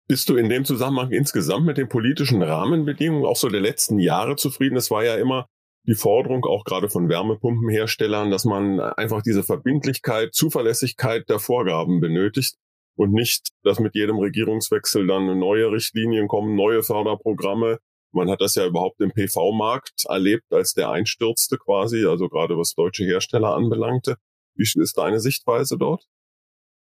Bist 0.09 0.31
du 0.31 0.37
in 0.37 0.49
dem 0.49 0.65
Zusammenhang 0.65 1.13
insgesamt 1.13 1.67
mit 1.67 1.77
den 1.77 1.91
politischen 1.91 2.43
Rahmenbedingungen 2.43 3.27
auch 3.27 3.37
so 3.37 3.51
der 3.51 3.61
letzten 3.61 3.99
Jahre 3.99 4.37
zufrieden? 4.37 4.77
Es 4.77 4.91
war 4.91 5.05
ja 5.05 5.17
immer 5.17 5.47
die 5.87 5.95
Forderung 5.95 6.47
auch 6.47 6.65
gerade 6.65 6.89
von 6.89 7.11
Wärmepumpenherstellern, 7.11 8.31
dass 8.31 8.47
man 8.47 8.81
einfach 8.81 9.21
diese 9.21 9.43
Verbindlichkeit, 9.43 10.35
Zuverlässigkeit 10.35 11.29
der 11.29 11.39
Vorgaben 11.39 12.01
benötigt 12.01 12.57
und 13.01 13.13
nicht, 13.13 13.49
dass 13.63 13.81
mit 13.81 13.95
jedem 13.95 14.19
Regierungswechsel 14.19 15.07
dann 15.07 15.39
neue 15.39 15.73
Richtlinien 15.73 16.29
kommen, 16.29 16.55
neue 16.55 16.83
Förderprogramme. 16.83 17.79
Man 18.13 18.29
hat 18.29 18.43
das 18.43 18.57
ja 18.57 18.67
überhaupt 18.67 19.01
im 19.01 19.11
PV-Markt 19.11 20.05
erlebt, 20.07 20.53
als 20.53 20.75
der 20.75 20.91
einstürzte 20.91 21.57
quasi, 21.57 22.05
also 22.05 22.29
gerade 22.29 22.59
was 22.59 22.75
deutsche 22.75 23.05
Hersteller 23.05 23.55
anbelangte. 23.55 24.17
Wie 24.55 24.65
ist 24.65 24.99
deine 24.99 25.19
Sichtweise 25.19 25.79
dort? 25.79 26.05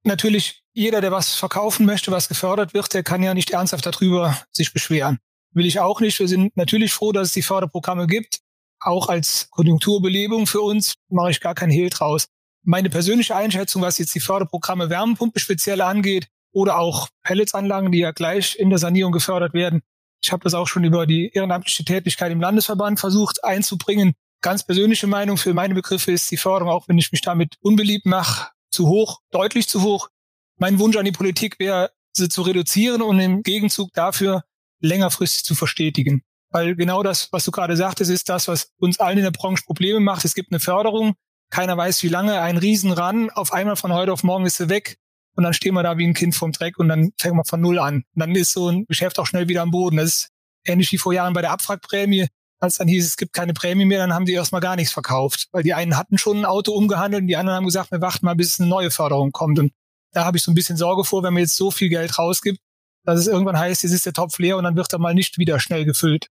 natürlich 0.05 0.63
jeder, 0.73 1.01
der 1.01 1.13
was 1.13 1.35
verkaufen 1.35 1.85
möchte, 1.85 2.11
was 2.13 2.29
gefördert 2.29 2.73
wird, 2.73 2.95
der 2.95 3.03
kann 3.03 3.23
ja 3.23 3.35
nicht 3.35 3.51
ernsthaft 3.51 3.85
darüber 3.85 4.41
sich 4.53 4.73
beschweren. 4.73 5.19
Will 5.53 5.67
ich 5.67 5.81
auch 5.81 6.01
nicht. 6.01 6.19
Wir 6.19 6.29
sind 6.29 6.57
natürlich 6.57 6.93
froh, 6.93 7.13
dass 7.13 7.29
es 7.29 7.35
die 7.35 7.43
Förderprogramme 7.43 8.07
gibt. 8.07 8.39
Auch 8.79 9.09
als 9.09 9.49
Konjunkturbelebung 9.51 10.47
für 10.47 10.61
uns 10.61 10.95
mache 11.09 11.31
ich 11.31 11.41
gar 11.41 11.55
keinen 11.55 11.73
Hehl 11.73 11.91
draus. 11.91 12.29
Meine 12.69 12.91
persönliche 12.91 13.37
Einschätzung, 13.37 13.83
was 13.83 13.97
jetzt 13.99 14.13
die 14.17 14.21
Förderprogramme 14.21 14.91
Wärmepumpe 14.91 15.39
speziell 15.39 15.81
angeht 15.81 16.27
oder 16.51 16.79
auch 16.81 17.09
Pelletsanlagen, 17.23 17.93
die 17.93 18.01
ja 18.01 18.11
gleich 18.11 18.57
in 18.57 18.71
der 18.71 18.81
Sanierung 18.81 19.13
gefördert 19.13 19.55
werden. 19.55 19.83
Ich 20.21 20.33
habe 20.33 20.43
das 20.43 20.53
auch 20.53 20.67
schon 20.67 20.83
über 20.83 21.07
die 21.07 21.31
ehrenamtliche 21.33 21.85
Tätigkeit 21.85 22.33
im 22.33 22.41
Landesverband 22.41 22.99
versucht 22.99 23.45
einzubringen. 23.45 24.15
Ganz 24.41 24.67
persönliche 24.67 25.07
Meinung 25.07 25.37
für 25.37 25.55
meine 25.55 25.75
Begriffe 25.75 26.11
ist 26.11 26.29
die 26.33 26.37
Förderung, 26.37 26.73
auch 26.73 26.89
wenn 26.89 26.99
ich 26.99 27.13
mich 27.13 27.21
damit 27.21 27.55
unbeliebt 27.61 28.05
mache, 28.05 28.51
zu 28.69 28.89
hoch, 28.89 29.21
deutlich 29.31 29.69
zu 29.69 29.83
hoch. 29.83 30.09
Mein 30.59 30.81
Wunsch 30.81 30.97
an 30.97 31.05
die 31.05 31.13
Politik 31.13 31.61
wäre, 31.61 31.93
sie 32.13 32.29
zu 32.29 32.43
reduzieren 32.43 33.01
und 33.01 33.21
im 33.21 33.45
Gegenzug 33.45 33.93
dafür 33.93 34.43
längerfristig 34.81 35.45
zu 35.45 35.55
verstetigen. 35.55 36.23
Weil 36.51 36.75
genau 36.75 37.05
das, 37.05 37.29
was 37.31 37.45
du 37.45 37.53
gerade 37.53 37.77
sagtest, 37.77 38.11
ist 38.11 38.29
das, 38.29 38.49
was 38.49 38.73
uns 38.79 38.99
allen 38.99 39.19
in 39.19 39.25
der 39.25 39.31
Branche 39.31 39.63
Probleme 39.65 40.01
macht. 40.01 40.25
Es 40.25 40.35
gibt 40.35 40.51
eine 40.51 40.59
Förderung, 40.59 41.15
keiner 41.51 41.77
weiß 41.77 42.03
wie 42.03 42.09
lange, 42.09 42.41
ein 42.41 42.57
Riesenran, 42.57 43.31
auf 43.31 43.53
einmal 43.53 43.77
von 43.77 43.93
heute 43.93 44.13
auf 44.13 44.23
morgen 44.23 44.47
ist 44.47 44.57
sie 44.57 44.69
weg 44.69 44.99
und 45.35 45.45
dann 45.45 45.55
stehen 45.55 45.75
wir 45.75 45.83
da 45.83 45.99
wie 45.99 46.07
ein 46.07 46.15
Kind 46.15 46.35
vom 46.35 46.53
Dreck 46.53 46.79
und 46.79 46.89
dann 46.89 47.13
fangen 47.19 47.37
wir 47.37 47.45
von 47.45 47.61
Null 47.61 47.79
an. 47.79 47.97
Und 47.97 48.05
dann 48.15 48.35
ist 48.35 48.53
so 48.53 48.69
ein 48.69 48.87
Geschäft 48.87 49.19
auch 49.19 49.27
schnell 49.27 49.49
wieder 49.49 49.63
am 49.63 49.71
Boden. 49.71 49.97
Das 49.97 50.07
ist 50.07 50.29
ähnlich 50.65 50.91
wie 50.93 50.99
vor 50.99 51.13
Jahren 51.13 51.35
bei 51.35 51.43
der 51.43 51.53
Abwrackprämie 51.53 52.29
als 52.59 52.77
dann 52.77 52.89
hieß, 52.89 53.07
es 53.07 53.17
gibt 53.17 53.33
keine 53.33 53.53
Prämie 53.53 53.85
mehr, 53.85 53.99
dann 53.99 54.15
haben 54.15 54.27
die 54.27 54.33
erstmal 54.33 54.61
gar 54.61 54.77
nichts 54.77 54.93
verkauft. 54.93 55.49
Weil 55.53 55.63
die 55.63 55.75
einen 55.75 55.97
hatten 55.97 56.19
schon 56.19 56.39
ein 56.39 56.45
Auto 56.45 56.73
umgehandelt 56.73 57.23
und 57.23 57.29
die 57.29 57.37
anderen 57.37 57.57
haben 57.57 57.67
gesagt, 57.67 57.91
wir 57.91 58.01
warten 58.01 58.25
mal, 58.25 58.35
bis 58.35 58.59
eine 58.59 58.69
neue 58.69 58.91
Förderung 58.91 59.33
kommt. 59.33 59.59
Und 59.59 59.73
da 60.13 60.25
habe 60.25 60.37
ich 60.37 60.43
so 60.43 60.51
ein 60.51 60.55
bisschen 60.55 60.77
Sorge 60.77 61.05
vor, 61.05 61.23
wenn 61.23 61.35
man 61.35 61.43
jetzt 61.43 61.57
so 61.57 61.71
viel 61.71 61.89
Geld 61.89 62.19
rausgibt, 62.19 62.59
dass 63.05 63.21
es 63.21 63.27
irgendwann 63.27 63.59
heißt, 63.59 63.83
jetzt 63.83 63.93
ist 63.93 64.07
der 64.07 64.13
Topf 64.13 64.39
leer 64.39 64.57
und 64.57 64.65
dann 64.65 64.77
wird 64.77 64.93
er 64.93 64.99
mal 64.99 65.15
nicht 65.15 65.39
wieder 65.39 65.61
schnell 65.61 65.85
gefüllt. 65.85 66.29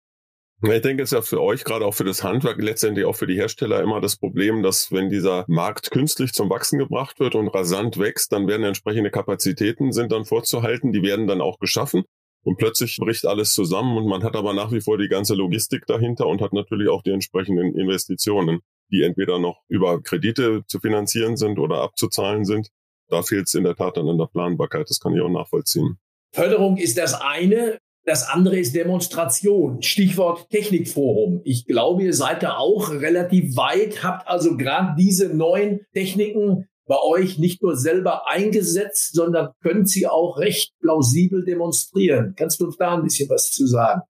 Ich 0.64 0.82
denke, 0.82 1.04
es 1.04 1.12
ist 1.12 1.16
ja 1.16 1.22
für 1.22 1.42
euch, 1.42 1.64
gerade 1.64 1.86
auch 1.86 1.94
für 1.94 2.06
das 2.06 2.24
Handwerk, 2.24 2.62
letztendlich 2.62 3.06
auch 3.06 3.16
für 3.16 3.28
die 3.28 3.36
Hersteller 3.36 3.82
immer 3.82 4.00
das 4.00 4.16
Problem, 4.16 4.64
dass 4.64 4.92
wenn 4.92 5.10
dieser 5.10 5.44
Markt 5.48 5.92
künstlich 5.92 6.32
zum 6.32 6.50
Wachsen 6.50 6.80
gebracht 6.80 7.20
wird 7.20 7.36
und 7.36 7.50
rasant 7.50 8.00
wächst, 8.00 8.32
dann 8.32 8.48
werden 8.48 8.64
entsprechende 8.64 9.12
Kapazitäten 9.12 9.92
sind 9.92 10.12
dann 10.12 10.24
vorzuhalten, 10.26 10.94
die 10.94 11.04
werden 11.04 11.28
dann 11.28 11.42
auch 11.42 11.60
geschaffen. 11.60 12.04
Und 12.44 12.58
plötzlich 12.58 12.98
bricht 12.98 13.26
alles 13.26 13.54
zusammen 13.54 13.98
und 13.98 14.08
man 14.08 14.24
hat 14.24 14.36
aber 14.36 14.54
nach 14.54 14.72
wie 14.72 14.80
vor 14.80 14.98
die 14.98 15.10
ganze 15.10 15.34
Logistik 15.34 15.86
dahinter 15.88 16.28
und 16.28 16.42
hat 16.42 16.54
natürlich 16.54 16.90
auch 16.90 17.02
die 17.02 17.12
entsprechenden 17.12 17.76
Investitionen, 17.76 18.60
die 18.92 19.02
entweder 19.02 19.40
noch 19.40 19.64
über 19.68 20.02
Kredite 20.02 20.64
zu 20.68 20.80
finanzieren 20.80 21.38
sind 21.38 21.60
oder 21.60 21.82
abzuzahlen 21.82 22.46
sind. 22.46 22.70
Da 23.10 23.24
fehlt 23.24 23.48
es 23.48 23.56
in 23.56 23.64
der 23.64 23.76
Tat 23.76 23.98
dann 23.98 24.08
an 24.08 24.18
der 24.18 24.28
Planbarkeit. 24.28 24.90
Das 24.90 25.00
kann 25.00 25.16
ich 25.16 25.22
auch 25.22 25.30
nachvollziehen. 25.30 25.98
Förderung 26.34 26.78
ist 26.78 26.98
das 26.98 27.14
eine. 27.20 27.80
Das 28.06 28.30
andere 28.30 28.58
ist 28.60 28.76
Demonstration. 28.76 29.82
Stichwort 29.82 30.48
Technikforum. 30.52 31.42
Ich 31.44 31.66
glaube, 31.66 32.04
ihr 32.04 32.14
seid 32.14 32.44
da 32.44 32.58
auch 32.58 32.92
relativ 32.92 33.58
weit, 33.58 34.04
habt 34.04 34.28
also 34.28 34.56
gerade 34.58 34.96
diese 34.96 35.36
neuen 35.36 35.82
Techniken 35.92 36.68
bei 36.88 36.98
euch 37.02 37.40
nicht 37.40 37.64
nur 37.64 37.76
selber 37.76 38.28
eingesetzt, 38.28 39.16
sondern 39.16 39.50
könnt 39.62 39.90
sie 39.90 40.06
auch 40.06 40.38
recht 40.38 40.74
plausibel 40.82 41.44
demonstrieren. 41.44 42.36
Kannst 42.38 42.60
du 42.60 42.66
uns 42.66 42.78
da 42.78 42.94
ein 42.94 43.02
bisschen 43.02 43.28
was 43.28 43.52
zu 43.52 43.66
sagen? 43.66 44.02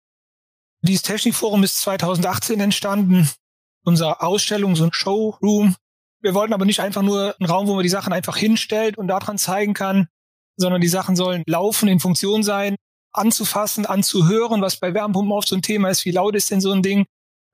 Dieses 0.81 1.01
Technikforum 1.01 1.63
ist 1.63 1.77
2018 1.77 2.59
entstanden. 2.59 3.29
Unser 3.85 4.21
Ausstellungs- 4.21 4.81
und 4.81 4.93
Showroom. 4.93 5.75
Wir 6.21 6.33
wollten 6.33 6.53
aber 6.53 6.65
nicht 6.65 6.81
einfach 6.81 7.01
nur 7.01 7.33
einen 7.39 7.49
Raum, 7.49 7.67
wo 7.67 7.75
man 7.75 7.83
die 7.83 7.89
Sachen 7.89 8.11
einfach 8.11 8.35
hinstellt 8.35 8.97
und 8.97 9.07
daran 9.07 9.37
zeigen 9.37 9.73
kann, 9.73 10.07
sondern 10.57 10.81
die 10.81 10.87
Sachen 10.89 11.15
sollen 11.15 11.43
laufen, 11.47 11.87
in 11.87 11.99
Funktion 11.99 12.43
sein, 12.43 12.75
anzufassen, 13.17 13.85
anzuhören, 13.85 14.61
was 14.61 14.77
bei 14.77 14.93
Wärmepumpen 14.93 15.31
oft 15.31 15.47
so 15.47 15.55
ein 15.55 15.61
Thema 15.61 15.89
ist. 15.89 16.05
Wie 16.05 16.11
laut 16.11 16.35
ist 16.35 16.51
denn 16.51 16.61
so 16.61 16.71
ein 16.71 16.81
Ding? 16.81 17.05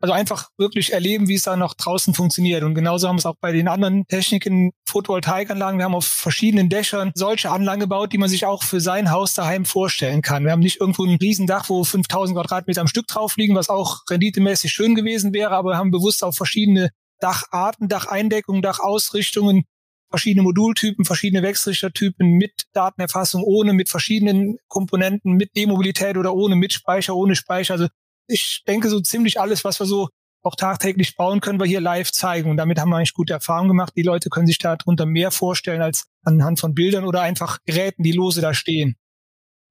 Also 0.01 0.13
einfach 0.13 0.50
wirklich 0.58 0.94
erleben, 0.94 1.27
wie 1.27 1.36
es 1.36 1.44
da 1.44 1.56
noch 1.56 1.75
draußen 1.75 2.15
funktioniert. 2.15 2.63
Und 2.63 2.74
genauso 2.74 3.08
haben 3.08 3.18
wir 3.18 3.20
es 3.20 3.25
auch 3.27 3.36
bei 3.39 3.51
den 3.51 3.68
anderen 3.68 4.08
Techniken, 4.08 4.72
Photovoltaikanlagen. 4.88 5.80
Wir 5.80 5.86
haben 5.86 5.94
auf 5.94 6.08
verschiedenen 6.08 6.70
Dächern 6.70 7.12
solche 7.13 7.51
Anlagen 7.51 7.82
gebaut, 7.82 8.12
die 8.12 8.18
man 8.18 8.27
sich 8.27 8.48
auch 8.48 8.63
für 8.63 8.82
sein 8.82 9.12
Haus 9.12 9.36
daheim 9.36 9.63
vorstellen 9.63 10.24
kann. 10.24 10.44
Wir 10.44 10.53
haben 10.53 10.62
nicht 10.62 10.82
irgendwo 10.82 11.06
ein 11.06 11.18
Riesendach, 11.22 11.70
wo 11.70 11.84
5000 11.84 12.36
Quadratmeter 12.36 12.82
am 12.82 12.88
Stück 12.88 13.06
drauf 13.08 13.38
liegen, 13.38 13.56
was 13.56 13.70
auch 13.70 14.01
renditemäßig 14.10 14.72
schön 14.72 14.96
gewesen 14.96 15.34
wäre, 15.34 15.51
aber 15.51 15.74
wir 15.74 15.77
haben 15.77 15.91
bewusst 15.91 16.24
auf 16.24 16.36
verschiedene 16.36 16.89
Dacharten, 17.20 17.88
Dacheindeckungen, 17.88 18.63
Dachausrichtungen, 18.63 19.65
verschiedene 20.12 20.44
Modultypen, 20.44 21.06
verschiedene 21.06 21.41
Wechselrichtertypen 21.41 22.27
mit 22.38 22.65
Datenerfassung, 22.74 23.44
ohne, 23.44 23.74
mit 23.74 23.89
verschiedenen 23.89 24.58
Komponenten, 24.68 25.34
mit 25.34 25.50
E-Mobilität 25.56 26.18
oder 26.18 26.36
ohne, 26.36 26.56
mit 26.56 26.74
Speicher, 26.74 27.15
ohne 27.15 27.36
Speicher. 27.36 27.74
Also 27.74 27.88
ich 28.27 28.63
denke, 28.68 28.89
so 28.89 29.00
ziemlich 29.00 29.39
alles, 29.39 29.63
was 29.63 29.80
wir 29.80 29.88
so 29.88 30.10
auch 30.44 30.56
tagtäglich 30.56 31.15
bauen, 31.15 31.39
können 31.39 31.60
wir 31.60 31.68
hier 31.68 31.82
live 31.82 32.12
zeigen. 32.12 32.50
Und 32.50 32.58
damit 32.58 32.80
haben 32.80 32.89
wir 32.89 32.98
eigentlich 32.98 33.13
gute 33.13 33.34
Erfahrungen 33.34 33.70
gemacht. 33.70 33.94
Die 33.96 34.03
Leute 34.03 34.30
können 34.30 34.48
sich 34.48 34.58
darunter 34.58 35.06
mehr 35.06 35.32
vorstellen 35.32 35.82
als 35.82 36.08
anhand 36.24 36.60
von 36.60 36.74
Bildern 36.74 37.06
oder 37.06 37.22
einfach 37.22 37.60
Geräten, 37.65 38.03
die 38.03 38.12
lose 38.12 38.41
da 38.41 38.53
stehen. 38.53 38.96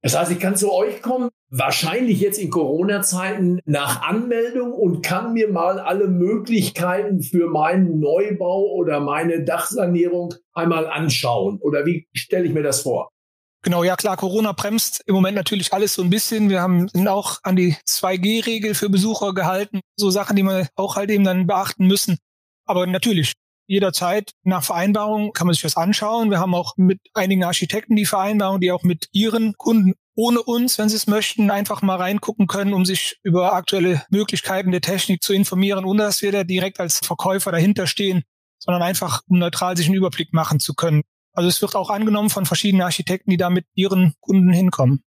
Das 0.02 0.16
heißt, 0.16 0.30
ich 0.30 0.40
kann 0.40 0.56
zu 0.56 0.72
euch 0.72 1.02
kommen, 1.02 1.28
wahrscheinlich 1.50 2.20
jetzt 2.20 2.38
in 2.38 2.50
Corona-Zeiten 2.50 3.60
nach 3.66 4.02
Anmeldung 4.02 4.72
und 4.72 5.02
kann 5.02 5.34
mir 5.34 5.50
mal 5.50 5.78
alle 5.78 6.08
Möglichkeiten 6.08 7.22
für 7.22 7.48
meinen 7.48 8.00
Neubau 8.00 8.72
oder 8.72 9.00
meine 9.00 9.44
Dachsanierung 9.44 10.34
einmal 10.54 10.86
anschauen. 10.86 11.58
Oder 11.60 11.84
wie 11.84 12.08
stelle 12.14 12.46
ich 12.46 12.54
mir 12.54 12.62
das 12.62 12.82
vor? 12.82 13.10
Genau, 13.62 13.84
ja 13.84 13.94
klar, 13.96 14.16
Corona 14.16 14.52
bremst 14.52 15.02
im 15.04 15.14
Moment 15.14 15.36
natürlich 15.36 15.70
alles 15.74 15.92
so 15.92 16.02
ein 16.02 16.08
bisschen. 16.08 16.48
Wir 16.48 16.62
haben 16.62 16.88
sind 16.88 17.08
auch 17.08 17.40
an 17.42 17.56
die 17.56 17.76
2G-Regel 17.86 18.74
für 18.74 18.88
Besucher 18.88 19.34
gehalten. 19.34 19.80
So 19.96 20.10
Sachen, 20.10 20.34
die 20.36 20.42
man 20.42 20.66
auch 20.76 20.96
halt 20.96 21.10
eben 21.10 21.24
dann 21.24 21.46
beachten 21.46 21.86
müssen. 21.86 22.16
Aber 22.64 22.86
natürlich, 22.86 23.34
jederzeit 23.70 24.32
nach 24.42 24.64
Vereinbarung 24.64 25.32
kann 25.32 25.46
man 25.46 25.54
sich 25.54 25.62
das 25.62 25.76
anschauen. 25.76 26.30
Wir 26.30 26.40
haben 26.40 26.56
auch 26.56 26.74
mit 26.76 26.98
einigen 27.14 27.44
Architekten 27.44 27.94
die 27.94 28.04
Vereinbarung, 28.04 28.60
die 28.60 28.72
auch 28.72 28.82
mit 28.82 29.06
ihren 29.12 29.54
Kunden 29.56 29.94
ohne 30.16 30.42
uns, 30.42 30.76
wenn 30.76 30.88
sie 30.88 30.96
es 30.96 31.06
möchten, 31.06 31.52
einfach 31.52 31.80
mal 31.80 31.94
reingucken 31.94 32.48
können, 32.48 32.74
um 32.74 32.84
sich 32.84 33.18
über 33.22 33.54
aktuelle 33.54 34.02
Möglichkeiten 34.10 34.72
der 34.72 34.80
Technik 34.80 35.22
zu 35.22 35.32
informieren, 35.32 35.84
ohne 35.84 36.02
dass 36.02 36.20
wir 36.20 36.32
da 36.32 36.42
direkt 36.42 36.80
als 36.80 36.98
Verkäufer 36.98 37.52
dahinter 37.52 37.86
stehen, 37.86 38.24
sondern 38.58 38.82
einfach, 38.82 39.22
um 39.28 39.38
neutral 39.38 39.76
sich 39.76 39.86
einen 39.86 39.94
Überblick 39.94 40.32
machen 40.32 40.58
zu 40.58 40.74
können. 40.74 41.02
Also 41.32 41.48
es 41.48 41.62
wird 41.62 41.76
auch 41.76 41.90
angenommen 41.90 42.28
von 42.28 42.46
verschiedenen 42.46 42.82
Architekten, 42.82 43.30
die 43.30 43.36
da 43.36 43.50
mit 43.50 43.66
ihren 43.74 44.14
Kunden 44.20 44.50
hinkommen. 44.50 45.04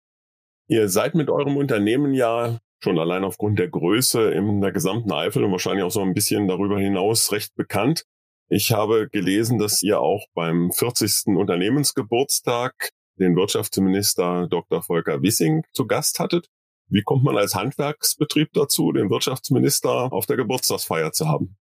Ihr 0.68 0.90
seid 0.90 1.16
mit 1.16 1.30
eurem 1.30 1.56
Unternehmen 1.56 2.14
ja 2.14 2.60
schon 2.84 3.00
allein 3.00 3.24
aufgrund 3.24 3.58
der 3.58 3.70
Größe 3.70 4.32
in 4.32 4.60
der 4.60 4.74
gesamten 4.74 5.14
Eifel 5.14 5.46
und 5.46 5.52
wahrscheinlich 5.54 5.84
auch 5.86 5.92
so 5.92 6.02
ein 6.02 6.14
bisschen 6.14 6.50
darüber 6.50 6.78
hinaus 6.78 7.32
recht 7.32 7.56
bekannt. 7.56 8.04
Ich 8.52 8.72
habe 8.72 9.08
gelesen, 9.10 9.60
dass 9.60 9.84
ihr 9.84 10.00
auch 10.00 10.26
beim 10.34 10.72
40. 10.72 11.38
Unternehmensgeburtstag 11.38 12.90
den 13.20 13.36
Wirtschaftsminister 13.36 14.48
Dr. 14.50 14.82
Volker 14.82 15.22
Wissing 15.22 15.62
zu 15.72 15.86
Gast 15.86 16.20
hattet. 16.20 16.48
Wie 16.88 17.04
kommt 17.04 17.24
man 17.24 17.38
als 17.38 17.54
Handwerksbetrieb 17.54 18.50
dazu, 18.54 18.92
den 18.92 19.12
Wirtschaftsminister 19.12 20.12
auf 20.12 20.26
der 20.26 20.38
Geburtstagsfeier 20.38 21.12
zu 21.12 21.28
haben? 21.28 21.58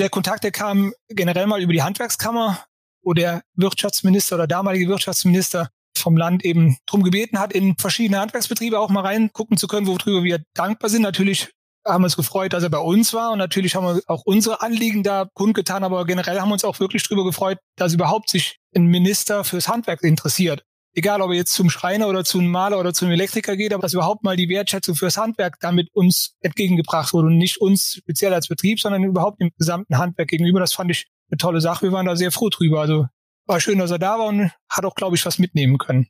Der 0.00 0.10
Kontakt, 0.10 0.42
der 0.42 0.50
kam 0.50 0.92
generell 1.08 1.46
mal 1.46 1.62
über 1.62 1.72
die 1.72 1.82
Handwerkskammer, 1.82 2.64
wo 3.04 3.12
der 3.12 3.42
Wirtschaftsminister 3.54 4.34
oder 4.34 4.48
damalige 4.48 4.88
Wirtschaftsminister 4.88 5.68
vom 5.96 6.16
Land 6.16 6.44
eben 6.44 6.76
drum 6.86 7.04
gebeten 7.04 7.38
hat, 7.38 7.52
in 7.52 7.76
verschiedene 7.76 8.18
Handwerksbetriebe 8.18 8.80
auch 8.80 8.90
mal 8.90 9.02
reingucken 9.02 9.58
zu 9.58 9.68
können, 9.68 9.86
worüber 9.86 10.24
wir 10.24 10.42
dankbar 10.54 10.90
sind. 10.90 11.02
Natürlich 11.02 11.52
haben 11.84 12.04
uns 12.04 12.16
gefreut, 12.16 12.52
dass 12.52 12.62
er 12.62 12.70
bei 12.70 12.78
uns 12.78 13.12
war 13.12 13.32
und 13.32 13.38
natürlich 13.38 13.74
haben 13.74 13.86
wir 13.86 14.02
auch 14.06 14.22
unsere 14.24 14.60
Anliegen 14.62 15.02
da 15.02 15.28
kundgetan, 15.34 15.84
aber 15.84 16.04
generell 16.04 16.40
haben 16.40 16.48
wir 16.48 16.54
uns 16.54 16.64
auch 16.64 16.80
wirklich 16.80 17.02
darüber 17.02 17.24
gefreut, 17.24 17.58
dass 17.76 17.94
überhaupt 17.94 18.28
sich 18.28 18.58
ein 18.74 18.86
Minister 18.86 19.44
fürs 19.44 19.68
Handwerk 19.68 20.02
interessiert. 20.02 20.64
Egal, 20.94 21.22
ob 21.22 21.30
er 21.30 21.36
jetzt 21.36 21.54
zum 21.54 21.70
Schreiner 21.70 22.08
oder 22.08 22.22
zum 22.22 22.48
Maler 22.48 22.78
oder 22.78 22.92
zum 22.92 23.10
Elektriker 23.10 23.56
geht, 23.56 23.72
aber 23.72 23.80
dass 23.80 23.94
überhaupt 23.94 24.24
mal 24.24 24.36
die 24.36 24.50
Wertschätzung 24.50 24.94
fürs 24.94 25.16
Handwerk 25.16 25.56
damit 25.60 25.88
uns 25.94 26.34
entgegengebracht 26.40 27.14
wurde 27.14 27.28
und 27.28 27.38
nicht 27.38 27.60
uns 27.60 27.94
speziell 27.98 28.34
als 28.34 28.48
Betrieb, 28.48 28.78
sondern 28.78 29.02
überhaupt 29.02 29.40
dem 29.40 29.50
gesamten 29.56 29.96
Handwerk 29.96 30.28
gegenüber. 30.28 30.60
Das 30.60 30.74
fand 30.74 30.90
ich 30.90 31.06
eine 31.30 31.38
tolle 31.38 31.62
Sache. 31.62 31.86
Wir 31.86 31.92
waren 31.92 32.04
da 32.04 32.14
sehr 32.14 32.30
froh 32.30 32.50
drüber. 32.50 32.82
Also 32.82 33.06
war 33.46 33.58
schön, 33.58 33.78
dass 33.78 33.90
er 33.90 33.98
da 33.98 34.18
war 34.18 34.26
und 34.26 34.50
hat 34.68 34.84
auch, 34.84 34.94
glaube 34.94 35.16
ich, 35.16 35.24
was 35.24 35.38
mitnehmen 35.38 35.78
können. 35.78 36.08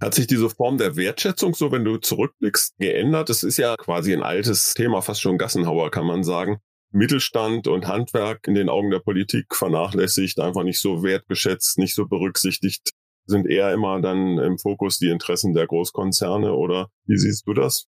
Hat 0.00 0.14
sich 0.14 0.26
diese 0.26 0.48
Form 0.48 0.78
der 0.78 0.96
Wertschätzung, 0.96 1.54
so 1.54 1.72
wenn 1.72 1.84
du 1.84 1.96
zurückblickst, 1.96 2.78
geändert? 2.78 3.28
Das 3.28 3.42
ist 3.42 3.56
ja 3.56 3.76
quasi 3.76 4.12
ein 4.12 4.22
altes 4.22 4.74
Thema, 4.74 5.02
fast 5.02 5.20
schon 5.20 5.38
Gassenhauer, 5.38 5.90
kann 5.90 6.06
man 6.06 6.22
sagen. 6.22 6.58
Mittelstand 6.90 7.66
und 7.66 7.86
Handwerk 7.86 8.46
in 8.46 8.54
den 8.54 8.68
Augen 8.68 8.90
der 8.90 9.00
Politik 9.00 9.54
vernachlässigt, 9.54 10.38
einfach 10.40 10.62
nicht 10.62 10.80
so 10.80 11.02
wertgeschätzt, 11.02 11.78
nicht 11.78 11.94
so 11.94 12.06
berücksichtigt, 12.06 12.92
sind 13.26 13.46
eher 13.46 13.72
immer 13.72 14.00
dann 14.00 14.38
im 14.38 14.58
Fokus 14.58 14.98
die 14.98 15.08
Interessen 15.08 15.52
der 15.52 15.66
Großkonzerne 15.66 16.52
oder 16.52 16.90
wie 17.06 17.18
siehst 17.18 17.46
du 17.46 17.52
das? 17.52 17.86